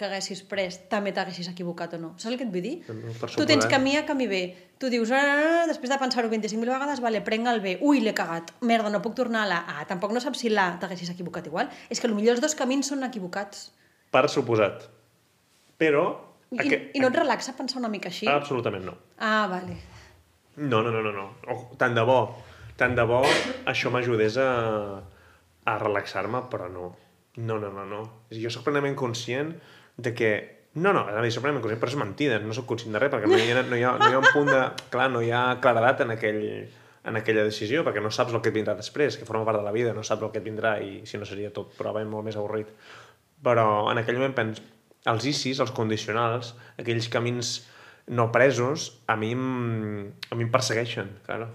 [0.00, 2.10] que haguessis pres també t'haguessis equivocat o no.
[2.16, 2.76] Saps el que et vull dir?
[2.88, 3.66] No, tu tens suposat.
[3.68, 4.40] camí A, camí B.
[4.80, 7.76] Tu dius, ah, després de pensar-ho 25.000 vegades, vale, prenc el B.
[7.84, 8.54] Ui, l'he cagat.
[8.64, 9.84] Merda, no puc tornar a la A.
[9.90, 11.68] Tampoc no saps si l'A t'haguessis equivocat igual.
[11.92, 13.68] És que potser els dos camins són equivocats.
[14.10, 14.88] Per suposat.
[15.78, 16.08] Però...
[16.50, 18.26] I, aqu- I no et relaxa pensar una mica així?
[18.30, 18.94] Absolutament no.
[19.18, 19.76] Ah, vale.
[20.56, 21.12] No, no, no, no.
[21.14, 21.26] no.
[21.48, 22.20] Oh, tant de bo.
[22.80, 23.20] Tant de bo
[23.70, 24.48] això m'ajudés a,
[25.68, 26.88] a relaxar-me, però no.
[27.36, 28.00] No, no, no, no.
[28.34, 29.54] Jo sóc plenament conscient
[29.96, 30.32] de que...
[30.74, 32.38] No, no, a dir, soc plenament conscient, però és mentida.
[32.42, 34.20] No sóc conscient de res, perquè no hi ha, no hi ha, no hi ha
[34.22, 34.60] un punt de...
[34.92, 36.42] Clar, no hi ha claredat en, aquell,
[37.10, 39.64] en aquella decisió, perquè no saps el que et vindrà després, que forma part de
[39.66, 42.28] la vida, no saps el que et vindrà i si no seria tot probablement molt
[42.30, 42.70] més avorrit.
[43.46, 44.62] Però en aquell moment penso,
[45.06, 47.54] els ICIs, els condicionals, aquells camins
[48.10, 51.48] no presos, a mi, em- a mi em persegueixen, claro.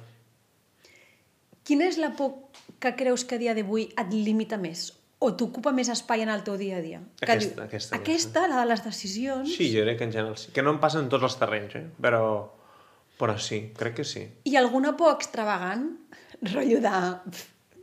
[1.65, 2.35] Quina és la por
[2.79, 4.91] que creus que a dia d'avui et limita més?
[5.23, 6.99] O t'ocupa més espai en el teu dia a dia?
[7.21, 9.49] Que Aquesta, aquesta, aquesta, la de les decisions.
[9.55, 10.51] Sí, jo crec que en general sí.
[10.53, 11.85] Que no em passa en tots els terrenys, eh?
[12.03, 12.21] Però,
[13.17, 14.25] però sí, crec que sí.
[14.45, 15.87] I alguna por extravagant?
[16.53, 16.93] Rotllo de...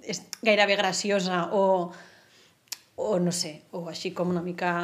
[0.03, 1.91] És gairebé graciosa o...
[3.03, 4.75] O no sé, o així com una mica...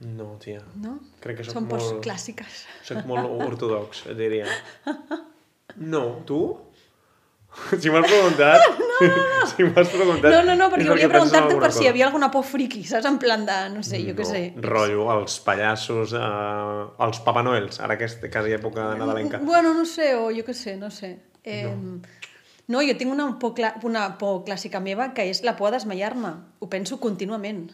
[0.00, 0.60] No, tia.
[0.78, 0.98] No?
[1.20, 2.64] Crec que soc Són molt- clàssiques.
[2.86, 4.46] Soc molt ortodox, et diria.
[5.76, 6.42] No, tu?
[7.80, 8.60] Si m'has preguntat...
[8.78, 9.46] No, no, no.
[9.50, 10.30] Si m'has preguntat...
[10.30, 11.90] No, no, no, perquè volia preguntar-te per si hi cosa.
[11.90, 13.08] havia alguna por friqui, saps?
[13.08, 14.42] En plan de, no sé, jo què sé.
[14.62, 19.40] Rotllo, els pallassos, eh, els Papa Noels, ara que és quasi època nadalenca.
[19.42, 21.14] Bueno, no sé, o jo què sé, no sé.
[21.42, 21.98] Eh, no.
[22.68, 23.58] no, jo tinc una por,
[23.88, 26.34] una por clàssica meva que és la por a desmaiar-me.
[26.60, 27.70] Ho penso contínuament.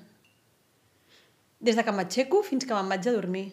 [1.64, 3.46] Des de que m'aixeco fins que me'n vaig a dormir.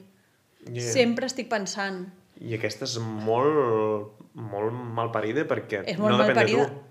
[0.68, 0.84] Yeah.
[0.92, 2.04] Sempre estic pensant.
[2.42, 6.66] I aquesta és molt, molt malparida perquè És molt no depèn malparida.
[6.66, 6.88] de tu.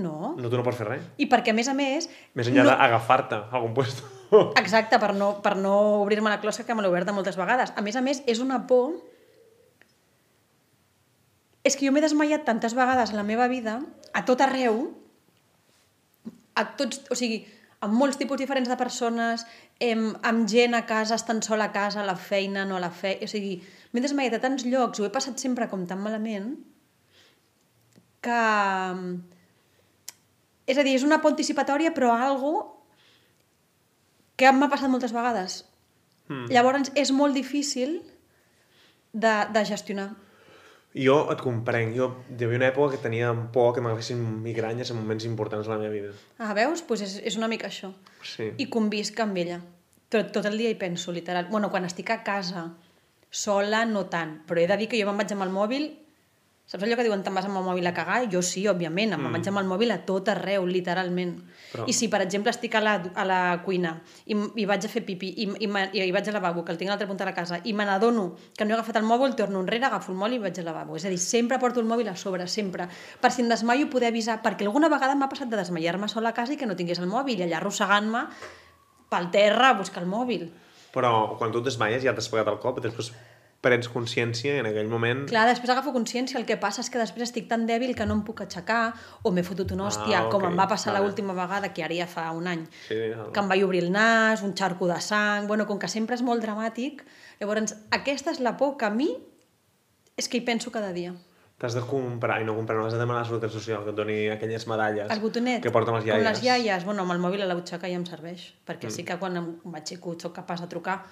[0.00, 0.34] No.
[0.38, 1.06] No, tu no pots fer res.
[1.18, 2.06] I perquè, a més a més...
[2.38, 2.70] Més enllà no...
[2.70, 4.06] d'agafar-te a algun puesto.
[4.60, 7.72] Exacte, per no, per no obrir-me la closca que me l'he oberta moltes vegades.
[7.74, 8.94] A més a més, és una por...
[11.66, 13.80] És que jo m'he desmaiat tantes vegades en la meva vida,
[14.16, 14.78] a tot arreu,
[16.56, 17.42] a tots, o sigui,
[17.84, 19.44] amb molts tipus diferents de persones,
[19.80, 22.92] em, amb gent a casa, estant sola a casa, a la feina, no a la
[22.92, 23.24] feina...
[23.24, 23.56] O sigui,
[23.92, 26.52] m'he desmaiat a tants llocs, ho he passat sempre com tan malament,
[28.24, 28.40] que...
[30.70, 32.52] És a dir, és una por anticipatòria, però algo
[34.38, 35.64] que m'ha passat moltes vegades.
[36.28, 36.46] Mm.
[36.52, 37.98] Llavors, és molt difícil
[39.12, 40.12] de, de gestionar.
[40.94, 41.94] Jo et comprenc.
[41.94, 45.74] Jo hi havia una època que tenia por que m'agafessin migranyes en moments importants de
[45.74, 46.14] la meva vida.
[46.38, 46.82] Ah, veus?
[46.82, 47.92] Pues és, és una mica això.
[48.26, 48.50] Sí.
[48.58, 49.60] I convisc amb ella.
[50.10, 51.46] Tot, tot el dia hi penso, literal.
[51.50, 52.66] Bueno, quan estic a casa,
[53.30, 54.40] sola, no tant.
[54.48, 55.86] Però he de dir que jo me'n vaig amb el mòbil
[56.70, 58.20] Saps allò que diuen te'n vas amb el mòbil a cagar?
[58.30, 59.32] Jo sí, òbviament, em mm.
[59.34, 61.32] vaig amb el mòbil a tot arreu, literalment.
[61.72, 61.86] Però...
[61.90, 63.96] I si, per exemple, estic a la, a la cuina
[64.30, 66.78] i, i vaig a fer pipi i, i, i, i vaig al lavabo, que el
[66.78, 69.08] tinc a l'altra punta de la casa, i me n'adono que no he agafat el
[69.08, 70.94] mòbil, torno enrere, agafo el mòbil i vaig al lavabo.
[70.94, 72.86] És a dir, sempre porto el mòbil a sobre, sempre.
[73.18, 76.38] Per si em desmaio poder avisar, perquè alguna vegada m'ha passat de desmaiar-me sola a
[76.38, 78.22] casa i que no tingués el mòbil, i allà arrossegant-me
[79.10, 80.46] pel terra a buscar el mòbil.
[80.94, 83.10] Però quan tu et desmaies ja t'has pagat el cop, després
[83.60, 85.26] prens consciència i en aquell moment...
[85.28, 88.16] Clar, després agafo consciència, el que passa és que després estic tan dèbil que no
[88.16, 91.04] em puc aixecar o m'he fotut una hòstia, Ah, ok, com em va passar vale.
[91.04, 93.30] l'última vegada, que ara ja fa un any, Sí, no.
[93.32, 95.46] que em vaig obrir el nas, un xarco de sang...
[95.46, 97.04] Bueno, com que sempre és molt dramàtic,
[97.40, 99.10] llavors aquesta és la por que a mi
[100.16, 101.12] és que hi penso cada dia.
[101.60, 103.92] T'has de comprar, i no comprar, no has de demanar a la Seguretat Social que
[103.92, 106.22] et doni aquelles medalles El botonet, que porten les iaies.
[106.24, 108.94] com les iaies, bueno, amb el mòbil a la butxaca ja em serveix, perquè mm.
[108.94, 111.02] sí que quan em m'aixeco sóc capaç de trucar,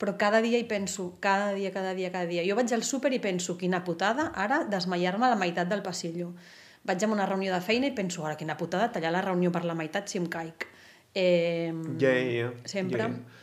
[0.00, 2.40] però cada dia hi penso, cada dia, cada dia, cada dia.
[2.48, 6.32] Jo vaig al súper i penso, quina putada, ara desmaiar-me a la meitat del passillo.
[6.88, 9.66] Vaig a una reunió de feina i penso, ara quina putada, tallar la reunió per
[9.68, 10.64] la meitat si em caic.
[11.12, 12.48] Eh, Ja, ja, ja.
[12.64, 13.10] Sempre.
[13.10, 13.38] Ja.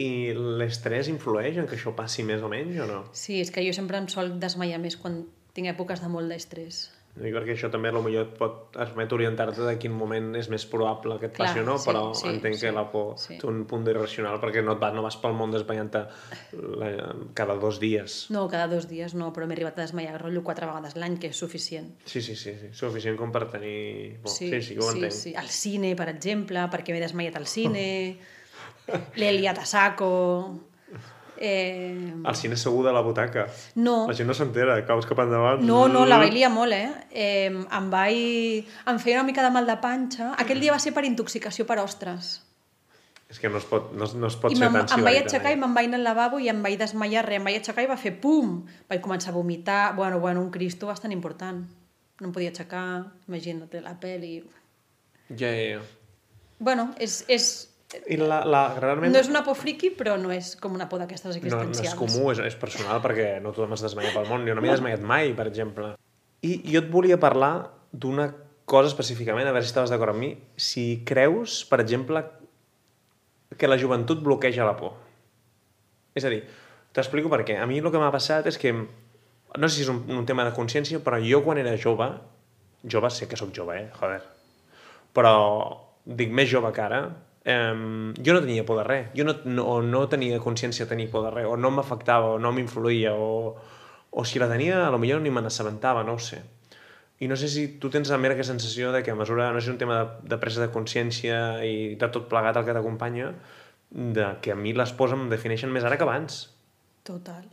[0.00, 3.02] I l'estrès influeix en que això passi més o menys o no?
[3.12, 6.86] Sí, és que jo sempre em sol desmaiar més quan tinc èpoques de molt d'estrès.
[7.12, 11.18] I perquè això també potser et pot permet orientar-te de quin moment és més probable
[11.20, 13.36] que et Clar, passi o no, sí, però sí, entenc sí, que la por sí.
[13.36, 16.06] té un punt d'irracional perquè no, et va, no vas pel món desmaiant-te
[17.36, 18.16] cada dos dies.
[18.32, 21.34] No, cada dos dies no, però m'he arribat a desmaiar rotllo quatre vegades l'any, que
[21.34, 21.92] és suficient.
[22.08, 22.72] Sí, sí, sí, sí.
[22.72, 24.16] suficient com per tenir...
[24.24, 25.18] Bon, sí, sí, sí, ho sí, entenc.
[25.20, 25.36] sí.
[25.36, 27.86] Al cine, per exemple, perquè m'he desmaiat al cine,
[29.20, 30.12] l'he liat a saco...
[31.42, 32.22] Eh...
[32.22, 33.48] Al cine segur de la butaca.
[33.74, 35.64] No, La gent no s'entera, caus cap endavant.
[35.66, 36.92] no, no, la vaig liar molt, eh?
[37.10, 38.70] eh em vaig...
[38.86, 40.32] Em feia una mica de mal de panxa.
[40.38, 42.36] Aquell dia va ser per intoxicació per ostres.
[43.32, 45.18] És que no es pot, no, es- no es pot I ser tan em vaig
[45.22, 45.60] aixecar i eh?
[45.64, 47.40] me'n vaig anar al lavabo i em vaig desmaiar res.
[47.40, 48.60] Em vaig aixecar i va fer pum!
[48.92, 49.96] Vaig començar a vomitar.
[49.96, 51.64] Bueno, bueno, un cristo bastant important.
[52.20, 52.84] No em podia aixecar,
[53.26, 54.36] imagina't la peli...
[55.32, 55.82] Ja, ja, ja.
[56.62, 57.71] Bueno, és, és,
[58.08, 59.12] I la, la, realment...
[59.12, 61.92] no és una por friqui, però no és com una por d'aquestes no, no existencials.
[61.92, 64.46] és comú, és, és personal, perquè no tothom es desmaia pel món.
[64.48, 65.92] Jo no m'he desmaiat mai, per exemple.
[66.42, 67.52] I jo et volia parlar
[67.92, 68.30] d'una
[68.68, 70.32] cosa específicament, a veure si estaves d'acord amb mi.
[70.56, 72.24] Si creus, per exemple,
[73.58, 74.96] que la joventut bloqueja la por.
[76.16, 76.42] És a dir,
[76.96, 77.58] t'explico per què.
[77.60, 80.46] A mi el que m'ha passat és que, no sé si és un, un tema
[80.48, 82.08] de consciència, però jo quan era jove,
[82.88, 83.90] jove sé que sóc jove, eh?
[84.00, 84.22] Joder.
[85.12, 85.34] Però
[86.04, 87.02] dic més jove que ara,
[87.44, 89.10] eh, jo no tenia por de res.
[89.16, 92.40] Jo no, no, no tenia consciència de tenir por de res, o no m'afectava, o
[92.42, 93.54] no m'influïa, o,
[94.10, 96.42] o si la tenia, a lo millor ni me n'assabentava, no ho sé.
[97.22, 99.70] I no sé si tu tens la mera sensació de que a mesura, no sé,
[99.70, 103.32] un tema de, de presa de consciència i de tot plegat el que t'acompanya,
[103.92, 106.48] de que a mi les pors em defineixen més ara que abans.
[107.06, 107.44] Total.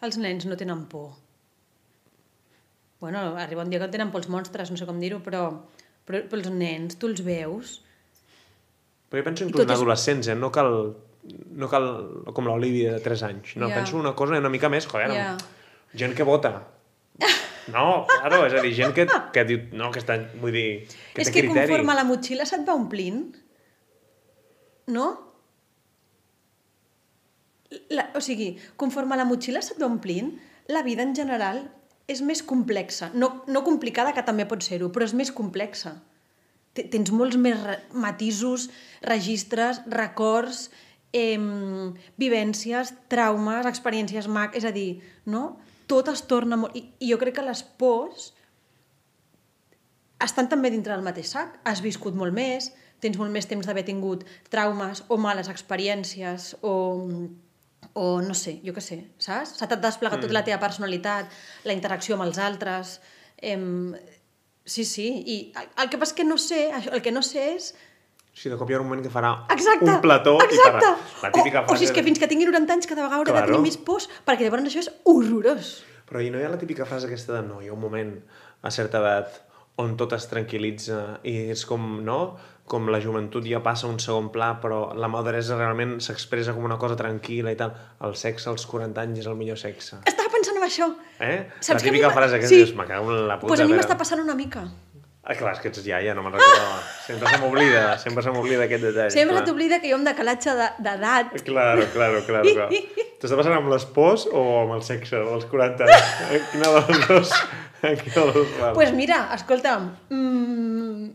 [0.00, 1.12] Els nens no tenen por.
[3.00, 5.44] Bueno, arriba un dia que tenen por els monstres, no sé com dir-ho, però,
[6.08, 7.78] però, però els nens, tu els veus...
[9.10, 10.34] Però jo penso inclús en és- adolescents, eh?
[10.38, 10.96] No cal,
[11.50, 11.86] no cal
[12.32, 13.56] com l'Olivia de 3 anys.
[13.56, 13.74] No, Ja.
[13.82, 15.36] penso una cosa una mica més, joder, Ja.
[15.94, 16.68] gent que vota.
[17.70, 21.22] No, claro, és a dir, gent que, que diu, no, que està, vull dir, que
[21.22, 21.68] és té que criteri.
[21.68, 23.36] conforme la motxilla se't va omplint,
[24.88, 25.04] no?
[27.90, 30.32] La, o sigui, conforme la motxilla se't va omplint,
[30.66, 31.60] la vida en general
[32.10, 33.12] és més complexa.
[33.14, 36.00] No, no complicada, que també pot ser-ho, però és més complexa.
[36.74, 37.58] Te- Tens molts més
[37.92, 38.68] matisos,
[39.02, 40.68] registres, records,
[41.12, 41.38] eh,
[42.20, 44.54] vivències, traumes, experiències mac...
[44.58, 45.58] És a dir, no?
[45.90, 46.76] Tot es torna molt...
[46.78, 48.30] I, I jo crec que les pors
[50.20, 51.58] estan també dintre del mateix sac.
[51.66, 56.74] Has viscut molt més, tens molt més temps d'haver tingut traumes o males experiències o,
[57.96, 59.56] o no sé, jo què sé, saps?
[59.58, 60.26] S'ha desplegat mm.
[60.26, 61.32] tota la teva personalitat,
[61.64, 63.00] la interacció amb els altres...
[63.40, 63.96] Em,
[64.64, 67.70] Sí, sí, i el, que passa que no sé, el que no sé és...
[68.32, 70.86] Sí, de cop hi ha un moment que farà Exacte, un plató exacte.
[70.86, 72.86] i farà la típica o, o si és frase que fins que tingui 90 anys
[72.86, 73.46] cada vegada hauré Claro.
[73.48, 75.72] de tenir més pors, perquè llavors això és horrorós.
[76.06, 78.12] Però hi no hi ha la típica frase aquesta de no, hi ha un moment
[78.62, 79.40] a certa edat
[79.80, 82.36] on tot es tranquil·litza i és com, no?
[82.70, 86.66] Com la joventut ja passa a un segon pla, però la maduresa realment s'expressa com
[86.68, 87.72] una cosa tranquil·la i tal.
[88.06, 89.98] El sexe als 40 anys és el millor sexe.
[90.06, 90.90] Estava pensant en això.
[91.20, 91.38] Eh?
[91.60, 92.56] Saps la que típica m'ha- frase que sí.
[92.64, 93.52] dius, me cago en la puta.
[93.52, 94.64] Doncs pues a mi m'està passant una mica.
[95.22, 96.78] Ah, clar, és que ets iaia, no me'n recordava.
[97.06, 99.10] Sempre se m'oblida, sempre se m'oblida aquest detall.
[99.12, 101.34] Sempre t'oblida que ha un decalatge de- d'edat.
[101.44, 102.70] Claro, claro, claro, claro.
[103.20, 106.42] T'està passant amb les pors o amb el sexe dels 40 anys?
[106.54, 107.34] Quina de les dues?
[108.00, 108.56] Quina de les dues?
[108.56, 111.10] Doncs pues mira, escolta'm, mm,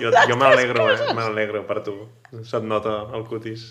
[0.00, 1.12] Jo, jo m'alegro, eh?
[1.16, 1.96] M'alegro per tu.
[2.44, 3.70] Se't nota el cutis.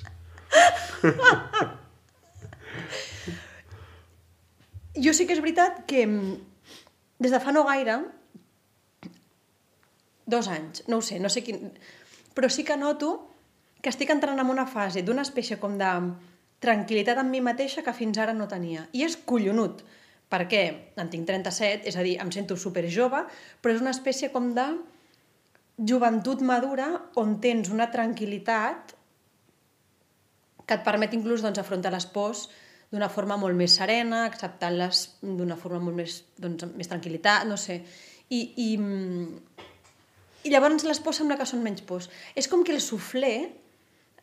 [4.95, 6.36] Jo sí que és veritat que mm,
[7.19, 7.99] des de fa no gaire,
[10.25, 11.69] dos anys, no ho sé, no sé quin...
[12.36, 13.29] Però sí que noto
[13.81, 15.91] que estic entrant en una fase d'una espècie com de
[16.63, 18.88] tranquil·litat amb mi mateixa que fins ara no tenia.
[18.97, 19.84] I és collonut,
[20.31, 20.63] perquè
[20.97, 23.21] en tinc 37, és a dir, em sento super jove,
[23.62, 24.65] però és una espècie com de
[25.77, 28.95] joventut madura on tens una tranquil·litat
[30.65, 32.47] que et permet inclús doncs, afrontar les pors
[32.93, 37.82] d'una forma molt més serena, acceptant-les d'una forma molt més, doncs, més tranquil·litat, no sé.
[38.30, 38.69] I, i,
[40.45, 42.10] I llavors les pors sembla que són menys pors.
[42.38, 43.36] És com que el suflé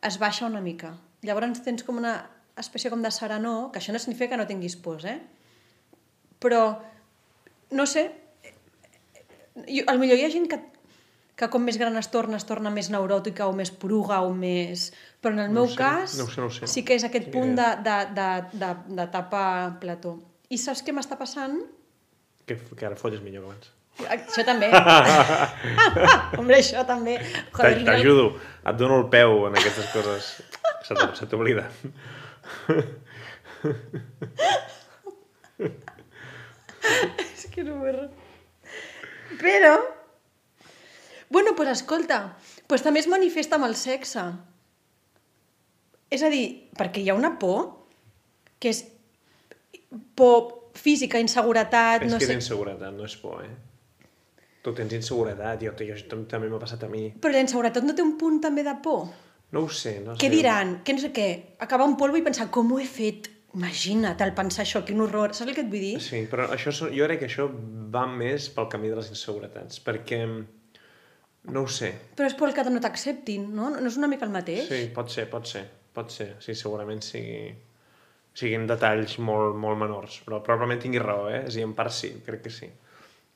[0.03, 0.95] es baixa una mica.
[1.23, 2.17] Llavors tens com una
[2.59, 5.19] espècie com de serenor, que això no significa que no tinguis pors, eh?
[6.43, 6.63] Però,
[7.71, 8.09] no sé,
[9.55, 10.59] jo, millor hi ha gent que,
[11.43, 14.87] que com més gran es torna, es torna més neuròtica o més poruga o més...
[15.23, 16.67] Però en el No meu sé, cas no sé, no sé.
[16.71, 18.27] sí que és aquest punt de, de, de,
[18.63, 19.43] de, de tapa
[19.83, 20.17] plató.
[20.51, 21.59] I saps què m'està passant?
[22.47, 23.71] Que, que ara folles millor que abans.
[24.09, 24.67] Això també.
[26.39, 27.19] Hombre, això també.
[27.55, 28.25] T'ajudo,
[28.65, 30.33] et dono el peu en aquestes coses.
[30.83, 31.69] Se t'oblida.
[37.33, 37.91] És que no m'ho
[39.41, 39.75] Però...
[41.33, 42.19] Bueno, pues escolta,
[42.69, 44.23] pues també es manifesta amb el sexe.
[46.13, 46.45] És a dir,
[46.77, 47.63] perquè hi ha una por
[48.61, 48.83] que és
[50.15, 52.37] por física, inseguretat, és no que sé...
[52.37, 53.51] inseguretat, no és por, eh?
[54.63, 57.07] Tu tens inseguretat, jo, jo, tam- també m'ha passat a mi.
[57.21, 59.09] Però la inseguretat no té un punt també de por?
[59.53, 60.21] No ho sé, no sé.
[60.23, 60.77] Què diran?
[60.85, 61.27] Què no sé què?
[61.65, 63.27] Acabar un polvo i pensar, com ho he fet?
[63.53, 65.35] Imagina't, el pensar això, quin horror.
[65.37, 65.97] Saps el que et vull dir?
[66.01, 67.45] Sí, però això, jo crec que això
[67.93, 70.23] va més pel camí de les inseguretats, perquè
[71.51, 71.91] no ho sé.
[72.15, 73.69] Però és pel que no t'acceptin, no?
[73.75, 74.69] No és una mica el mateix?
[74.69, 76.29] Sí, pot ser, pot ser, pot ser.
[76.43, 77.49] Sí, segurament sigui,
[78.37, 81.43] siguin detalls molt, molt menors, però probablement tingui raó, eh?
[81.43, 82.69] És a dir, en part sí, crec que sí.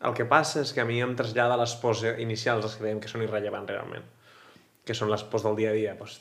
[0.08, 3.02] El que passa és que a mi em trasllada les pors inicials, les que dèiem
[3.02, 4.06] que són irrellevants realment,
[4.86, 5.96] que són les pors del dia a dia.
[6.00, 6.20] Pues,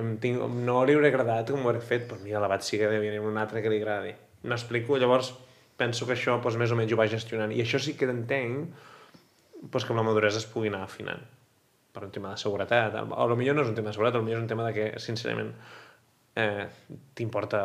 [0.00, 2.80] em tinc, no li hauré agradat com ho hauré fet, però mira, la vaig sí
[2.80, 4.14] que deu haver un altre que li agradi.
[4.48, 4.98] M'explico?
[4.98, 5.34] Llavors,
[5.78, 7.52] penso que això doncs, més o menys ho va gestionant.
[7.52, 8.72] I això sí que entenc
[9.70, 11.22] doncs, que amb la maduresa es pugui anar afinant
[11.94, 12.94] per un tema de seguretat.
[13.04, 15.52] O potser no és un tema de seguretat, potser és un tema de que, sincerament,
[16.36, 16.66] eh,
[17.14, 17.60] t'importa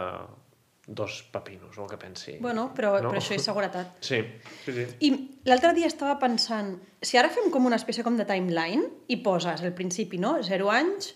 [0.90, 2.38] dos pepinos, o el que pensi.
[2.42, 3.12] Bueno, però, No?
[3.12, 3.98] però això és seguretat.
[4.02, 4.24] Sí,
[4.66, 4.86] sí, sí.
[5.06, 5.12] I
[5.46, 9.62] l'altre dia estava pensant, si ara fem com una espècie com de timeline i poses
[9.62, 10.38] al principi, no?
[10.42, 11.12] 0 anys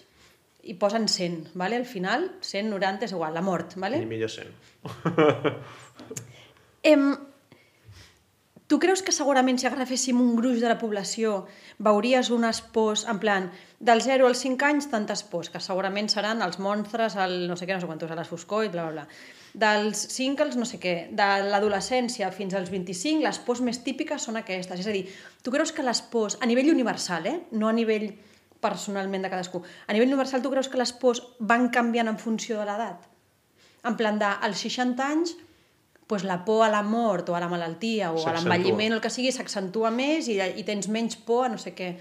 [0.64, 1.76] i posen 100, vale?
[1.76, 3.98] al final 100, 90 és igual, la mort, vale?
[4.00, 4.54] Ni millor sent.
[6.84, 7.16] Em...
[8.74, 11.44] Tu creus que segurament si agaféssim un gruix de la població
[11.86, 13.44] veuries unes pors, en plan,
[13.78, 17.68] del 0 als 5 anys, tantes pors, que segurament seran els monstres, el no sé
[17.70, 19.54] què, no sé quantos, a les foscor i bla, bla, bla.
[19.66, 24.26] Dels 5 als no sé què, de l'adolescència fins als 25, les pors més típiques
[24.26, 24.82] són aquestes.
[24.82, 25.06] És a dir,
[25.46, 27.38] tu creus que les pors, a nivell universal, eh?
[27.54, 28.10] no a nivell
[28.58, 32.58] personalment de cadascú, a nivell universal tu creus que les pors van canviant en funció
[32.58, 33.06] de l'edat?
[33.86, 35.38] En plan de, als 60 anys,
[36.14, 39.02] pues la por a la mort o a la malaltia o a l'envelliment o el
[39.02, 41.96] que sigui s'accentua més i, i tens menys por a no sé què.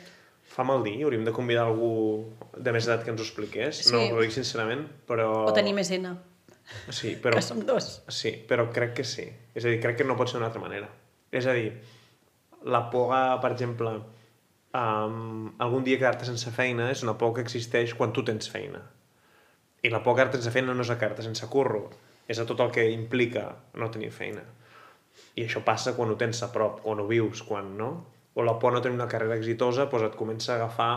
[0.52, 3.80] Fa mal dir, hauríem de convidar algú de més edat que ens ho expliqués.
[3.86, 3.94] Sí.
[3.96, 5.30] No, ho dic sincerament, però...
[5.48, 6.12] O tenir més N,
[6.92, 7.40] Sí, però...
[7.40, 8.02] que som dos.
[8.12, 9.24] Sí, però crec que sí.
[9.56, 10.92] És a dir, crec que no pot ser d'una altra manera.
[11.32, 11.72] És a dir,
[12.68, 13.96] la por a, per exemple,
[14.76, 18.84] um, algun dia quedar-te sense feina és una por que existeix quan tu tens feina.
[19.82, 21.86] I la por a quedar-te sense feina no és a quedar-te sense curro,
[22.32, 23.46] és a tot el que implica
[23.78, 24.44] no tenir feina.
[25.36, 27.90] I això passa quan ho tens a prop, quan ho vius, quan no.
[28.34, 30.92] O la por no tenir una carrera exitosa doncs et comença a agafar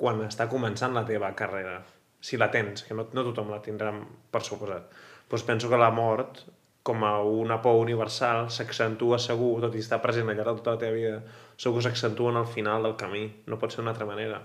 [0.00, 1.80] quan està començant la teva carrera.
[2.20, 3.92] Si la tens, que no, no tothom la tindrà
[4.32, 4.88] per suposat.
[5.28, 6.40] Doncs penso que la mort
[6.82, 10.76] com a una por universal s'accentua segur, tot i estar present al llarg de tota
[10.76, 11.18] la teva vida,
[11.60, 13.26] segur que s'accentua en el final del camí.
[13.46, 14.40] No pot ser d'una altra manera.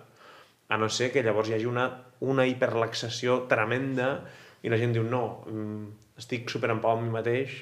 [0.67, 1.86] A no ser que llavors hi hagi una,
[2.19, 4.09] una hiperlaxació tremenda
[4.66, 5.86] i la gent diu no, mm,
[6.22, 7.59] estic super en pau amb mi mateix,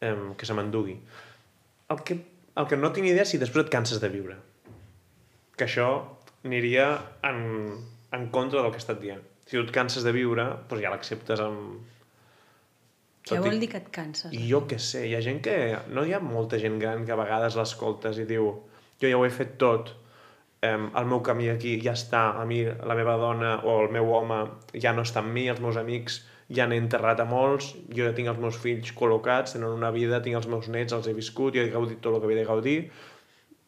[0.00, 0.96] em, que se m'endugui.
[1.92, 2.16] El que,
[2.56, 4.38] el que no tinc idea és si després et canses de viure.
[5.58, 5.88] Que això
[6.42, 6.88] aniria
[7.28, 7.42] en,
[8.16, 9.22] en contra del que he estat dient.
[9.46, 11.80] Si tu et canses de viure, doncs ja l'acceptes amb...
[13.22, 14.32] Què Tot vol dir que et canses?
[14.34, 15.54] I jo què sé, hi ha gent que...
[15.94, 18.48] No hi ha molta gent gran que a vegades l'escoltes i diu
[19.02, 19.92] jo ja ho he fet tot,
[20.62, 24.12] em, el meu camí aquí ja està, a mi la meva dona o el meu
[24.14, 24.38] home
[24.78, 26.20] ja no està amb mi, els meus amics
[26.52, 30.20] ja n'he enterrat a molts, jo ja tinc els meus fills col·locats, tenen una vida,
[30.22, 32.48] tinc els meus nets, els he viscut, jo he gaudit tot el que havia de
[32.48, 32.76] gaudir.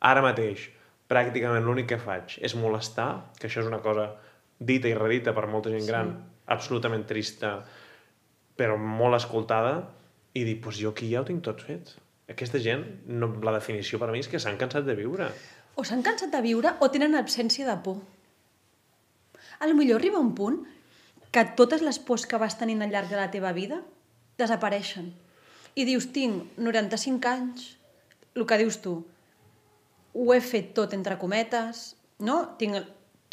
[0.05, 0.69] Ara mateix,
[1.11, 3.09] pràcticament l'únic que faig és molestar,
[3.41, 4.11] que això és una cosa
[4.59, 6.13] dita i redita per molta gent gran,
[6.47, 7.57] absolutament trista,
[8.59, 9.77] però molt escoltada,
[10.35, 11.95] i dir, doncs jo aquí ja ho tinc tot fet.
[12.31, 15.31] Aquesta gent, no, la definició per mi és que s'han cansat de viure.
[15.75, 17.99] O s'han cansat de viure o tenen absència de por.
[19.59, 20.62] A lo millor arriba un punt
[21.35, 23.81] que totes les pors que vas tenint al llarg de la teva vida
[24.39, 25.11] desapareixen.
[25.75, 27.66] I dius, tinc 95 anys,
[28.35, 28.95] el que dius tu,
[30.14, 32.55] ho he fet tot entre cometes, no?
[32.59, 32.79] Tinc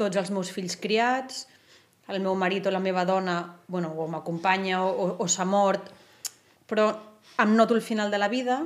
[0.01, 1.45] tots els meus fills criats,
[2.09, 3.37] el meu marit o la meva dona,
[3.67, 5.91] bueno, o m'acompanya o, o, o s'ha mort,
[6.65, 6.89] però
[7.41, 8.63] em noto el final de la vida,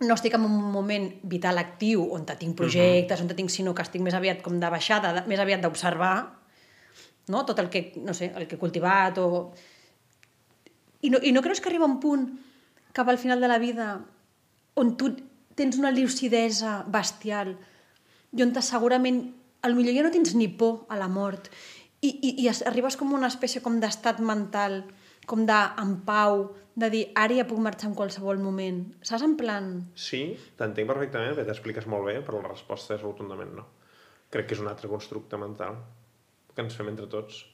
[0.00, 3.74] no estic en un moment vital actiu on te tinc projectes, on te tinc, sinó
[3.74, 6.16] que estic més aviat com de baixada, de, més aviat d'observar,
[7.28, 7.44] no?
[7.46, 9.52] tot el que, no sé, el que he cultivat o...
[11.04, 12.26] I no, I no creus que arriba un punt
[12.96, 14.00] cap al final de la vida
[14.74, 15.12] on tu
[15.54, 17.54] tens una lucidesa bestial
[18.34, 19.20] i on segurament,
[19.62, 21.50] al millor ja no tens ni por a la mort
[22.00, 24.82] i, i, i es- arribes com una espècie com d'estat mental,
[25.26, 28.82] com de en pau, de dir, ara ja puc marxar en qualsevol moment.
[29.06, 29.24] Saps?
[29.26, 29.72] En plan...
[29.94, 30.22] Sí,
[30.58, 33.66] t'entenc perfectament, bé, t'expliques molt bé, però la resposta és rotundament no.
[34.34, 35.78] Crec que és un altre constructe mental
[36.54, 37.44] que ens fem entre tots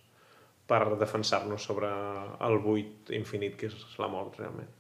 [0.71, 1.91] per defensar-nos sobre
[2.47, 4.71] el buit infinit que és la mort, realment.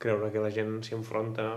[0.00, 1.50] Creure que la gent s'hi enfronta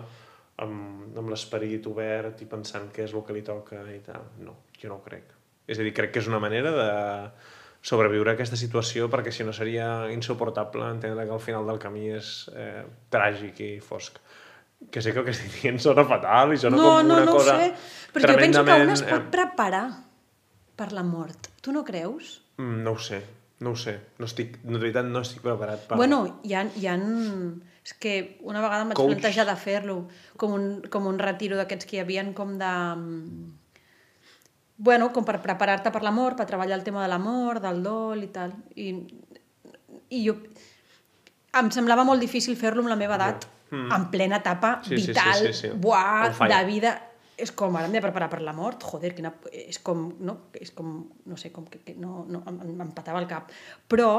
[0.62, 4.28] amb, amb l'esperit obert i pensant que és el que li toca i tal.
[4.44, 5.32] No, jo no ho crec.
[5.66, 6.90] És a dir, crec que és una manera de
[7.84, 12.08] sobreviure a aquesta situació perquè si no seria insuportable entendre que al final del camí
[12.16, 14.22] és eh, tràgic i fosc.
[14.92, 17.26] Que sé que el que estic dient sona fatal i sona no, com no, una
[17.28, 17.70] no cosa sé,
[18.16, 19.84] però jo penso que un es pot preparar
[20.80, 21.52] per la mort.
[21.64, 22.40] Tu no creus?
[22.58, 23.22] Mm, No ho sé,
[23.64, 23.94] no ho sé.
[24.20, 26.00] No estic, de veritat no estic preparat per...
[26.00, 26.96] Bueno, hi ha, hi ha...
[27.84, 28.14] És que
[28.48, 29.12] una vegada em vaig Coach.
[29.12, 29.98] plantejar de fer-lo,
[30.40, 32.72] com, un, com un retiro d'aquests que hi havien com de...
[34.84, 37.80] Bueno, com per preparar-te per la mort, per treballar el tema de la mort, del
[37.86, 38.52] dol i tal.
[38.76, 38.90] I,
[40.12, 40.36] i jo...
[41.54, 43.90] Em semblava molt difícil fer-lo amb la meva edat, Mm.
[43.92, 45.68] en plena etapa Sí, sí, sí, vital, sí, sí.
[45.74, 46.94] buah, de vida...
[47.34, 49.32] És com, ara m'he de preparar per la mort, joder, quina...
[49.50, 50.36] és com, no?
[50.54, 50.92] És com,
[51.26, 53.50] no sé, com que, que no, no, em, em patava el cap.
[53.90, 54.12] Però,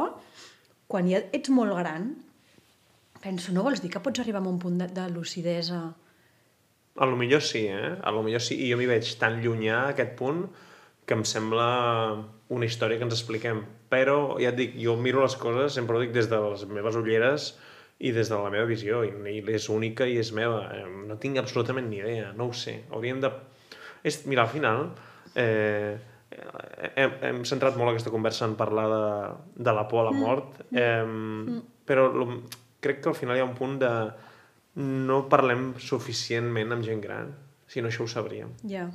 [0.91, 2.09] quan ja ets molt gran,
[3.23, 5.79] penso, no vols dir que pots arribar a un punt de, de lucidesa?
[6.97, 7.97] A lo millor sí, eh?
[8.03, 10.45] A lo millor sí, i jo m'hi veig tan llunyà a aquest punt
[11.05, 11.67] que em sembla
[12.55, 13.65] una història que ens expliquem.
[13.91, 16.97] Però, ja et dic, jo miro les coses, sempre ho dic des de les meves
[17.01, 17.51] ulleres
[17.99, 20.65] i des de la meva visió, i i és única i és meva.
[20.75, 22.85] Eh, No tinc absolutament ni idea, no ho sé.
[22.91, 23.31] Hauríem de...
[24.05, 24.89] És, mira, al final,
[25.35, 25.97] eh,
[26.95, 29.05] hem, hem centrat molt aquesta conversa en parlar de,
[29.67, 32.29] de la por a la mort, eh, però lo,
[32.81, 33.93] crec que al final hi ha un punt de
[34.81, 37.33] no parlem suficientment amb gent gran,
[37.71, 38.53] si no això ho sabríem.
[38.69, 38.89] Ja,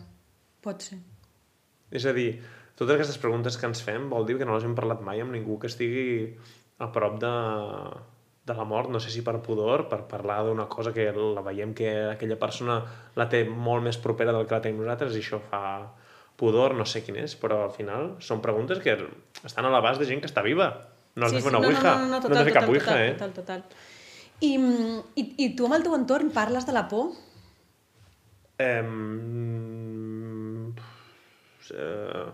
[0.63, 0.99] pot ser.
[1.89, 2.33] És a dir,
[2.79, 5.33] totes aquestes preguntes que ens fem vol dir que no les hem parlat mai amb
[5.35, 6.35] ningú que estigui
[6.79, 7.31] a prop de,
[8.47, 11.73] de la mort, no sé si per pudor, per parlar d'una cosa que la veiem
[11.75, 12.79] que aquella persona
[13.19, 15.63] la té molt més propera del que la tenim nosaltres i això fa
[16.39, 18.95] pudor, no sé quin és, però al final són preguntes que
[19.43, 20.71] estan a l'abast de gent que està viva.
[21.19, 22.55] No has de fer una no, ouija, no, no, no, no total, has de fer
[22.55, 23.15] cap total, ouija, total, eh?
[23.19, 23.98] total, total.
[24.41, 24.53] I,
[25.19, 27.11] i, I tu amb el teu entorn parles de la por?
[28.59, 28.91] Em...
[31.71, 32.27] Eh...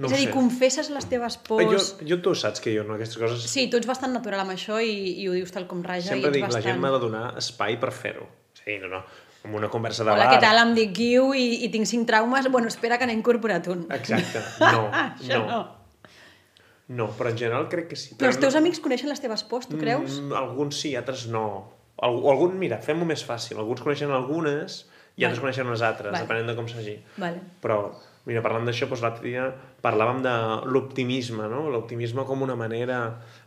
[0.00, 0.32] No és a dir, sé.
[0.32, 1.90] confesses les teves Eh, pors...
[2.00, 4.54] Jo, jo tu saps que jo en aquestes coses Sí, tu ets bastant natural amb
[4.54, 6.14] això i, i ho dius tal com raja.
[6.14, 6.64] sempre i dic, bastant...
[6.64, 8.24] la gent m'ha de donar espai per fer-ho.
[8.56, 9.02] Sí, no, no,
[9.44, 10.32] amb una conversa de Hola, bar.
[10.32, 10.62] què tal?
[10.62, 12.48] Em dic Guiu i, i tinc cinc traumes.
[12.50, 13.84] Bueno, espera que n'he incorporat un.
[13.92, 15.60] Exacte, no, Això no.
[16.88, 18.16] No, però en general crec que sí.
[18.18, 18.62] Però els teus no...
[18.62, 20.18] amics coneixen les teves pors, tu creus?
[20.20, 21.44] Mm, alguns sí, altres no.
[22.02, 23.60] Al, algun, mira, fem-ho més fàcil.
[23.62, 24.82] Alguns coneixen algunes
[25.16, 25.44] i altres Vale.
[25.44, 26.24] coneixen les altres, Vale.
[26.24, 26.96] depenent de com s'hagi.
[27.22, 27.42] Vale.
[27.62, 27.78] Però,
[28.26, 29.46] mira, parlant d'això, doncs l'altre dia
[29.84, 30.34] parlàvem de
[30.72, 31.66] l'optimisme, no?
[31.70, 33.02] L'optimisme com una manera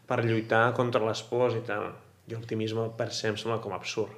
[0.07, 1.91] per lluitar contra les pors i tal.
[2.29, 4.13] I l'optimisme per ser em sembla com absurd,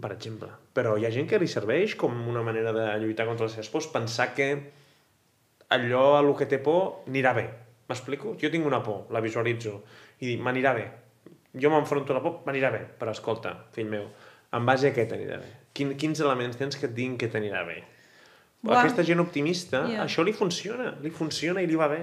[0.00, 0.50] per exemple.
[0.76, 3.70] Però hi ha gent que li serveix com una manera de lluitar contra les seves
[3.72, 4.50] pors, pensar que
[5.74, 7.48] allò a lo que té por anirà bé.
[7.88, 8.36] M'explico?
[8.40, 9.82] Jo tinc una por, la visualitzo,
[10.20, 10.84] i dic, m'anirà bé.
[11.60, 12.80] Jo m'enfronto a la por, m'anirà bé.
[12.98, 14.06] Però escolta, fill meu,
[14.54, 15.50] en base a què t'anirà bé?
[15.74, 17.82] Quin, quins elements tens que et diguin que t'anirà bé?
[18.64, 18.80] Buah.
[18.80, 20.04] Aquesta gent optimista, Yeah.
[20.06, 22.02] això li funciona, li funciona i li va bé.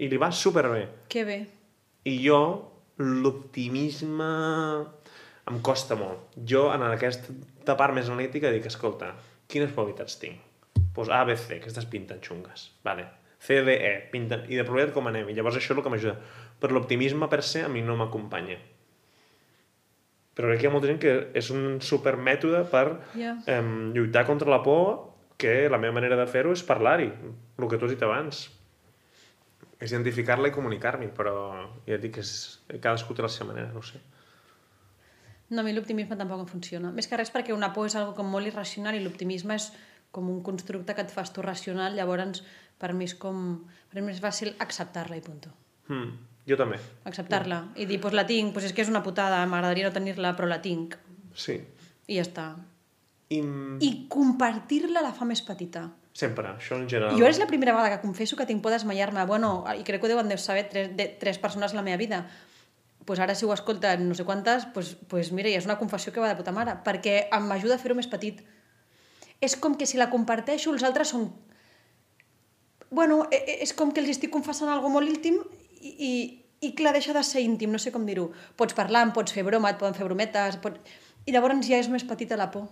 [0.00, 0.86] I li va superbé.
[1.12, 1.38] Que bé.
[2.08, 2.38] I jo,
[2.96, 4.28] l'optimisme
[5.50, 6.30] em costa molt.
[6.46, 9.12] Jo, en aquesta part més analítica, dic, escolta,
[9.50, 10.38] quines probabilitats tinc?
[10.74, 12.70] Doncs pues A, B, C, aquestes pinten xungues.
[12.84, 13.04] Vale.
[13.40, 14.44] C, D, E, pinten...
[14.48, 15.30] I de probabilitat com anem?
[15.30, 16.18] I llavors això és el que m'ajuda.
[16.60, 18.58] Però l'optimisme per se a mi no m'acompanya.
[20.36, 22.84] Però crec que hi ha molta gent que és un supermètode per
[23.16, 23.34] Ja.
[23.46, 25.10] em, lluitar contra la por
[25.40, 28.50] que la meva manera de fer-ho és parlar-hi, el que tu has dit abans.
[29.80, 31.34] És identificar-la i comunicar-m'hi, però
[31.86, 34.00] ja et dic que és, cadascú té la seva manera, no ho sé.
[35.50, 36.92] No, a mi l'optimisme tampoc em funciona.
[36.94, 39.72] Més que res perquè una por és algo com molt irracional i l'optimisme és
[40.10, 42.42] com un constructe que et fas tu racional, llavors
[42.80, 43.60] per mi és com...
[43.90, 45.46] Per mi és fàcil acceptar-la i punt.
[45.90, 46.10] Hmm,
[46.48, 46.80] jo també.
[47.10, 50.34] Acceptar-la i dir, pues la tinc, pues és que és una putada, m'agradaria no tenir-la,
[50.38, 50.96] però la tinc.
[51.34, 51.60] Sí.
[52.10, 52.50] I ja està.
[53.30, 53.40] I,
[53.86, 55.88] I compartir-la la fa més petita.
[56.20, 57.16] sempre, això en general.
[57.16, 59.24] Jo és la primera vegada que confesso que tinc por desmaiar-me.
[59.26, 61.96] Bueno, i crec que ho deuen de saber tres, de, tres persones a la meva
[61.96, 62.26] vida.
[63.04, 66.12] pues ara si ho escolten no sé quantes, pues, pues mira, ja és una confessió
[66.12, 68.42] que va de puta mare, perquè em m'ajuda a fer-ho més petit.
[69.40, 71.30] És com que si la comparteixo, els altres són...
[72.90, 75.38] Bueno, e- e- és com que els estic confessant algo molt íntim
[75.80, 76.12] i, i,
[76.66, 78.28] i clar, deixa de ser íntim, no sé com dir-ho.
[78.58, 80.58] Pots parlar, em pots fer broma, et poden fer brometes...
[80.64, 80.80] Pot...
[81.28, 82.66] I llavors ja és més petita la por.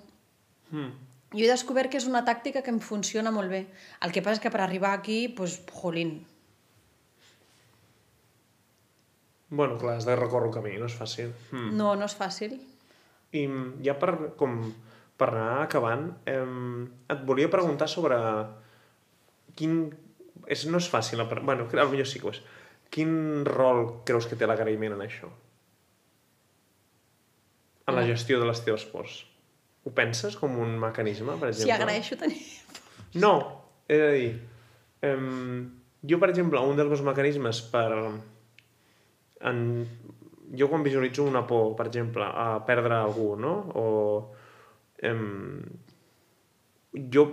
[0.72, 0.90] Hmm.
[1.34, 3.66] Jo he descobert que és una tàctica que em funciona molt bé.
[4.04, 6.14] El que passa és que per arribar aquí, doncs, jolín.
[9.50, 11.30] Bueno, clar, has de recórrer un camí, no és fàcil.
[11.52, 11.70] Hmm.
[11.76, 12.58] No, no és fàcil.
[13.36, 13.44] I
[13.84, 14.58] ja per, com,
[15.18, 16.44] per anar acabant, eh,
[17.14, 18.18] et volia preguntar sobre
[19.58, 19.80] quin...
[20.48, 22.38] És, no és fàcil, pre- bueno, potser sí que ho és.
[22.94, 23.10] Quin
[23.44, 25.28] rol creus que té l'agraïment en això?
[27.88, 28.06] En la No.
[28.08, 29.18] gestió de les teves pors.
[29.84, 31.68] Ho penses com un mecanisme, per exemple?
[31.68, 32.40] Si agraeixo tenir...
[33.16, 33.32] No,
[33.88, 34.32] és a dir,
[35.08, 35.62] um,
[36.04, 37.88] jo, per exemple, un dels meus mecanismes per...
[39.48, 39.62] En,
[40.58, 43.54] jo quan visualitzo una por, per exemple, a perdre algú, no?
[43.74, 43.86] O...
[45.02, 45.60] Um,
[47.12, 47.28] jo...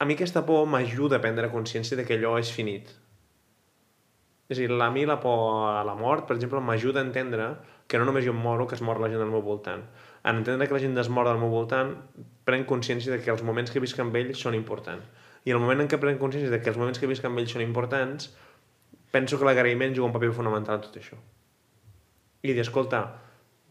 [0.00, 2.88] A mi aquesta por m'ajuda a prendre consciència de que allò és finit.
[4.50, 7.50] És a dir, a mi la por a la mort, per exemple, m'ajuda a entendre
[7.86, 9.84] que no només jo em moro, que es mor la gent al meu voltant.
[10.24, 11.92] En entendre que la gent es mor al meu voltant,
[12.48, 15.06] prenc consciència de que els moments que visc amb ells són importants.
[15.44, 17.54] I el moment en què prenc consciència de que els moments que visc amb ells
[17.54, 18.32] són importants,
[19.12, 21.18] penso que l'agraïment juga un paper fonamental en tot això.
[22.42, 23.04] I dir, escolta,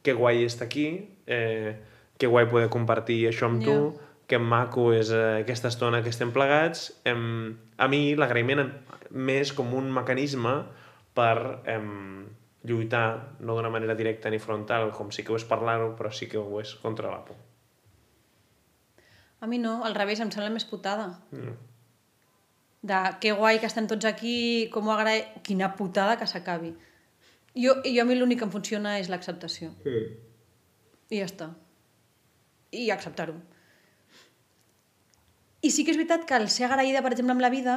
[0.03, 0.87] que guai estar aquí,
[1.27, 1.75] eh,
[2.19, 4.07] que guai poder compartir això amb tu, Ja.
[4.29, 6.89] que maco és eh, aquesta estona que estem plegats.
[7.07, 8.67] Em, a mi l'agraïment
[9.09, 10.51] més com un mecanisme
[11.17, 12.27] per em,
[12.63, 16.27] lluitar, no d'una manera directa ni frontal, com sí que ho és parlar-ho, però sí
[16.29, 17.39] que ho és contra la por.
[19.39, 21.07] A mi no, al revés, em sembla més putada.
[21.31, 21.55] Mm.
[22.89, 25.23] De que guai que estem tots aquí, com ho agraï...
[25.43, 26.73] Quina putada que s'acabi.
[27.55, 29.71] Jo, jo a mi l'únic que em funciona és l'acceptació.
[29.87, 30.13] Mm.
[31.09, 31.49] I ja està.
[32.75, 33.37] I acceptar-ho.
[35.61, 37.75] I sí que és veritat que el ser agraïda, per exemple, amb la vida,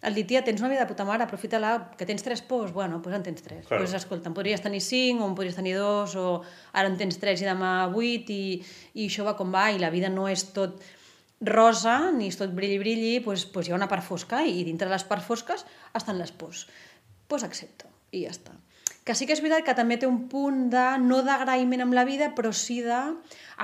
[0.00, 2.96] el dir, tia, tens una vida de puta mare, aprofita-la, que tens tres pors, bueno,
[2.96, 3.66] doncs pues en tens tres.
[3.66, 3.82] Claro.
[3.82, 7.18] Pues escolta, en podries tenir cinc, o en podries tenir dos, o ara en tens
[7.18, 8.60] tres i demà vuit, i,
[8.94, 10.78] i això va com va, i la vida no és tot
[11.44, 14.94] rosa, ni és tot brilli-brilli, doncs, pues hi ha una part fosca, i dintre de
[14.94, 15.66] les parts fosques
[15.98, 16.64] estan les pors.
[16.64, 18.54] Doncs pues accepta, i ja està.
[19.08, 22.04] Que sí que és veritat que també té un punt de, no d'agraïment amb la
[22.04, 22.98] vida, però sí de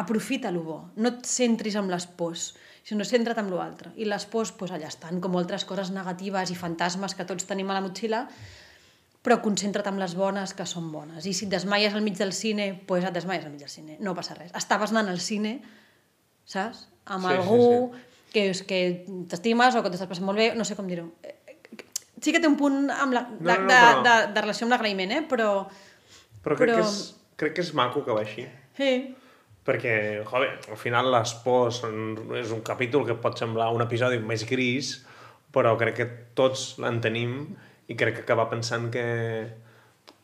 [0.01, 0.79] aprofita lo bo.
[0.97, 2.55] No et centris amb les pors,
[2.89, 3.93] sinó centra't amb l'altre.
[4.01, 7.69] I les pors, pues, allà estan, com altres coses negatives i fantasmes que tots tenim
[7.69, 8.23] a la motxilla,
[9.25, 11.29] però concentra't amb les bones que són bones.
[11.29, 13.73] I si et desmaies al mig del cine, doncs pues et desmaies al mig del
[13.73, 14.01] cine.
[14.01, 14.53] No passa res.
[14.57, 15.59] Estaves anant al cine,
[16.45, 16.87] saps?
[17.05, 17.93] Amb Sí, sí, algú
[18.35, 18.81] que, és que
[19.31, 21.11] t'estimes o que t'estàs passant molt bé, no sé com dir-ho.
[22.25, 24.41] Sí que té un punt amb la, de, No, no, no, de, però- de, de
[24.47, 25.23] relació amb l'agraïment, eh?
[25.29, 25.51] però...
[26.45, 26.97] Però crec, Però- Que és,
[27.41, 28.47] crec que és maco que va així.
[28.79, 28.95] Sí,
[29.65, 29.93] Perquè,
[30.29, 31.79] joder, al final les pors
[32.37, 34.91] és un capítol que pot semblar un episodi més gris,
[35.55, 36.07] però crec que
[36.37, 37.39] tots en tenim
[37.89, 39.05] i crec que acabar pensant que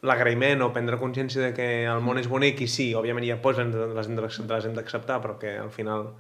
[0.04, 3.38] l'agraïment o prendre consciència de que el món és bonic i sí, òbviament hi ha
[3.40, 3.88] pors, les hem de-
[4.52, 6.10] les hem d'acceptar, però que al final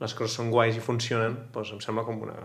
[0.00, 2.36] les coses són guais i funcionen, doncs em sembla com una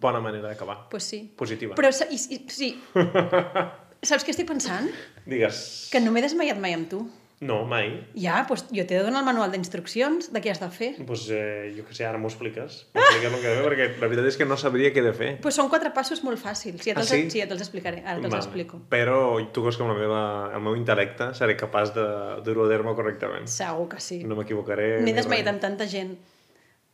[0.00, 0.88] bona manera d'acabar.
[0.90, 1.22] pues sí.
[1.36, 1.74] Positiva.
[1.74, 2.72] Però i, i, sí,
[4.06, 4.90] Saps què estic pensant?
[5.26, 5.88] Digues...
[5.90, 7.06] Que no m'he desmaiat mai amb tu.
[7.44, 7.90] No, mai.
[8.16, 10.92] Ja, doncs jo t'he de donar el manual d'instruccions de què has de fer.
[10.96, 12.78] Doncs pues, eh, jo què sé, ara m'ho expliques.
[12.96, 15.28] M'expliques el que fer, perquè la veritat és que no sabria què he de fer.
[15.34, 16.80] Doncs pues són quatre passos molt fàcils.
[16.86, 17.26] Ja Ah, sí?
[17.32, 18.00] sí, ja te'ls explicaré.
[18.06, 18.80] Ara te'ls explico.
[18.92, 19.18] Però
[19.52, 20.22] tu creus que amb la meva,
[20.56, 22.06] el meu intel·lecte seré capaç de
[22.46, 23.44] dur-ho a terme correctament.
[23.52, 24.22] Segur que sí.
[24.24, 25.02] No m'equivocaré.
[25.04, 26.14] M'he desmaiat amb tanta gent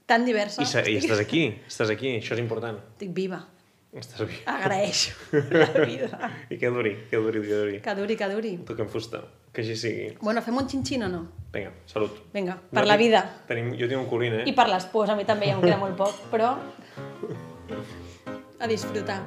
[0.06, 0.62] tan diversa.
[0.62, 2.78] I, se- I estàs aquí, estàs aquí, això és important.
[2.94, 3.40] Estic viva.
[3.92, 4.38] Estàs aquí.
[4.48, 5.12] Agraeixo
[5.52, 6.30] la vida.
[6.50, 7.80] I que duri, que duri, que duri.
[7.84, 8.52] Que duri, que duri.
[8.68, 9.20] Toquem fusta,
[9.52, 10.06] que així sigui.
[10.22, 11.20] Bueno, fem un xin-xin o no?
[11.52, 12.22] Vinga, salut.
[12.32, 13.20] Vinga, per No la vida.
[13.48, 14.44] Tenim, jo tinc un colín, eh?
[14.48, 16.54] I per les pors, a mi també ja em queda molt poc, però...
[18.62, 19.20] A disfrutar.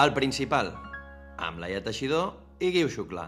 [0.00, 0.70] El principal,
[1.44, 2.30] amb Laia Teixidor
[2.64, 3.26] i Guiu Xuclà.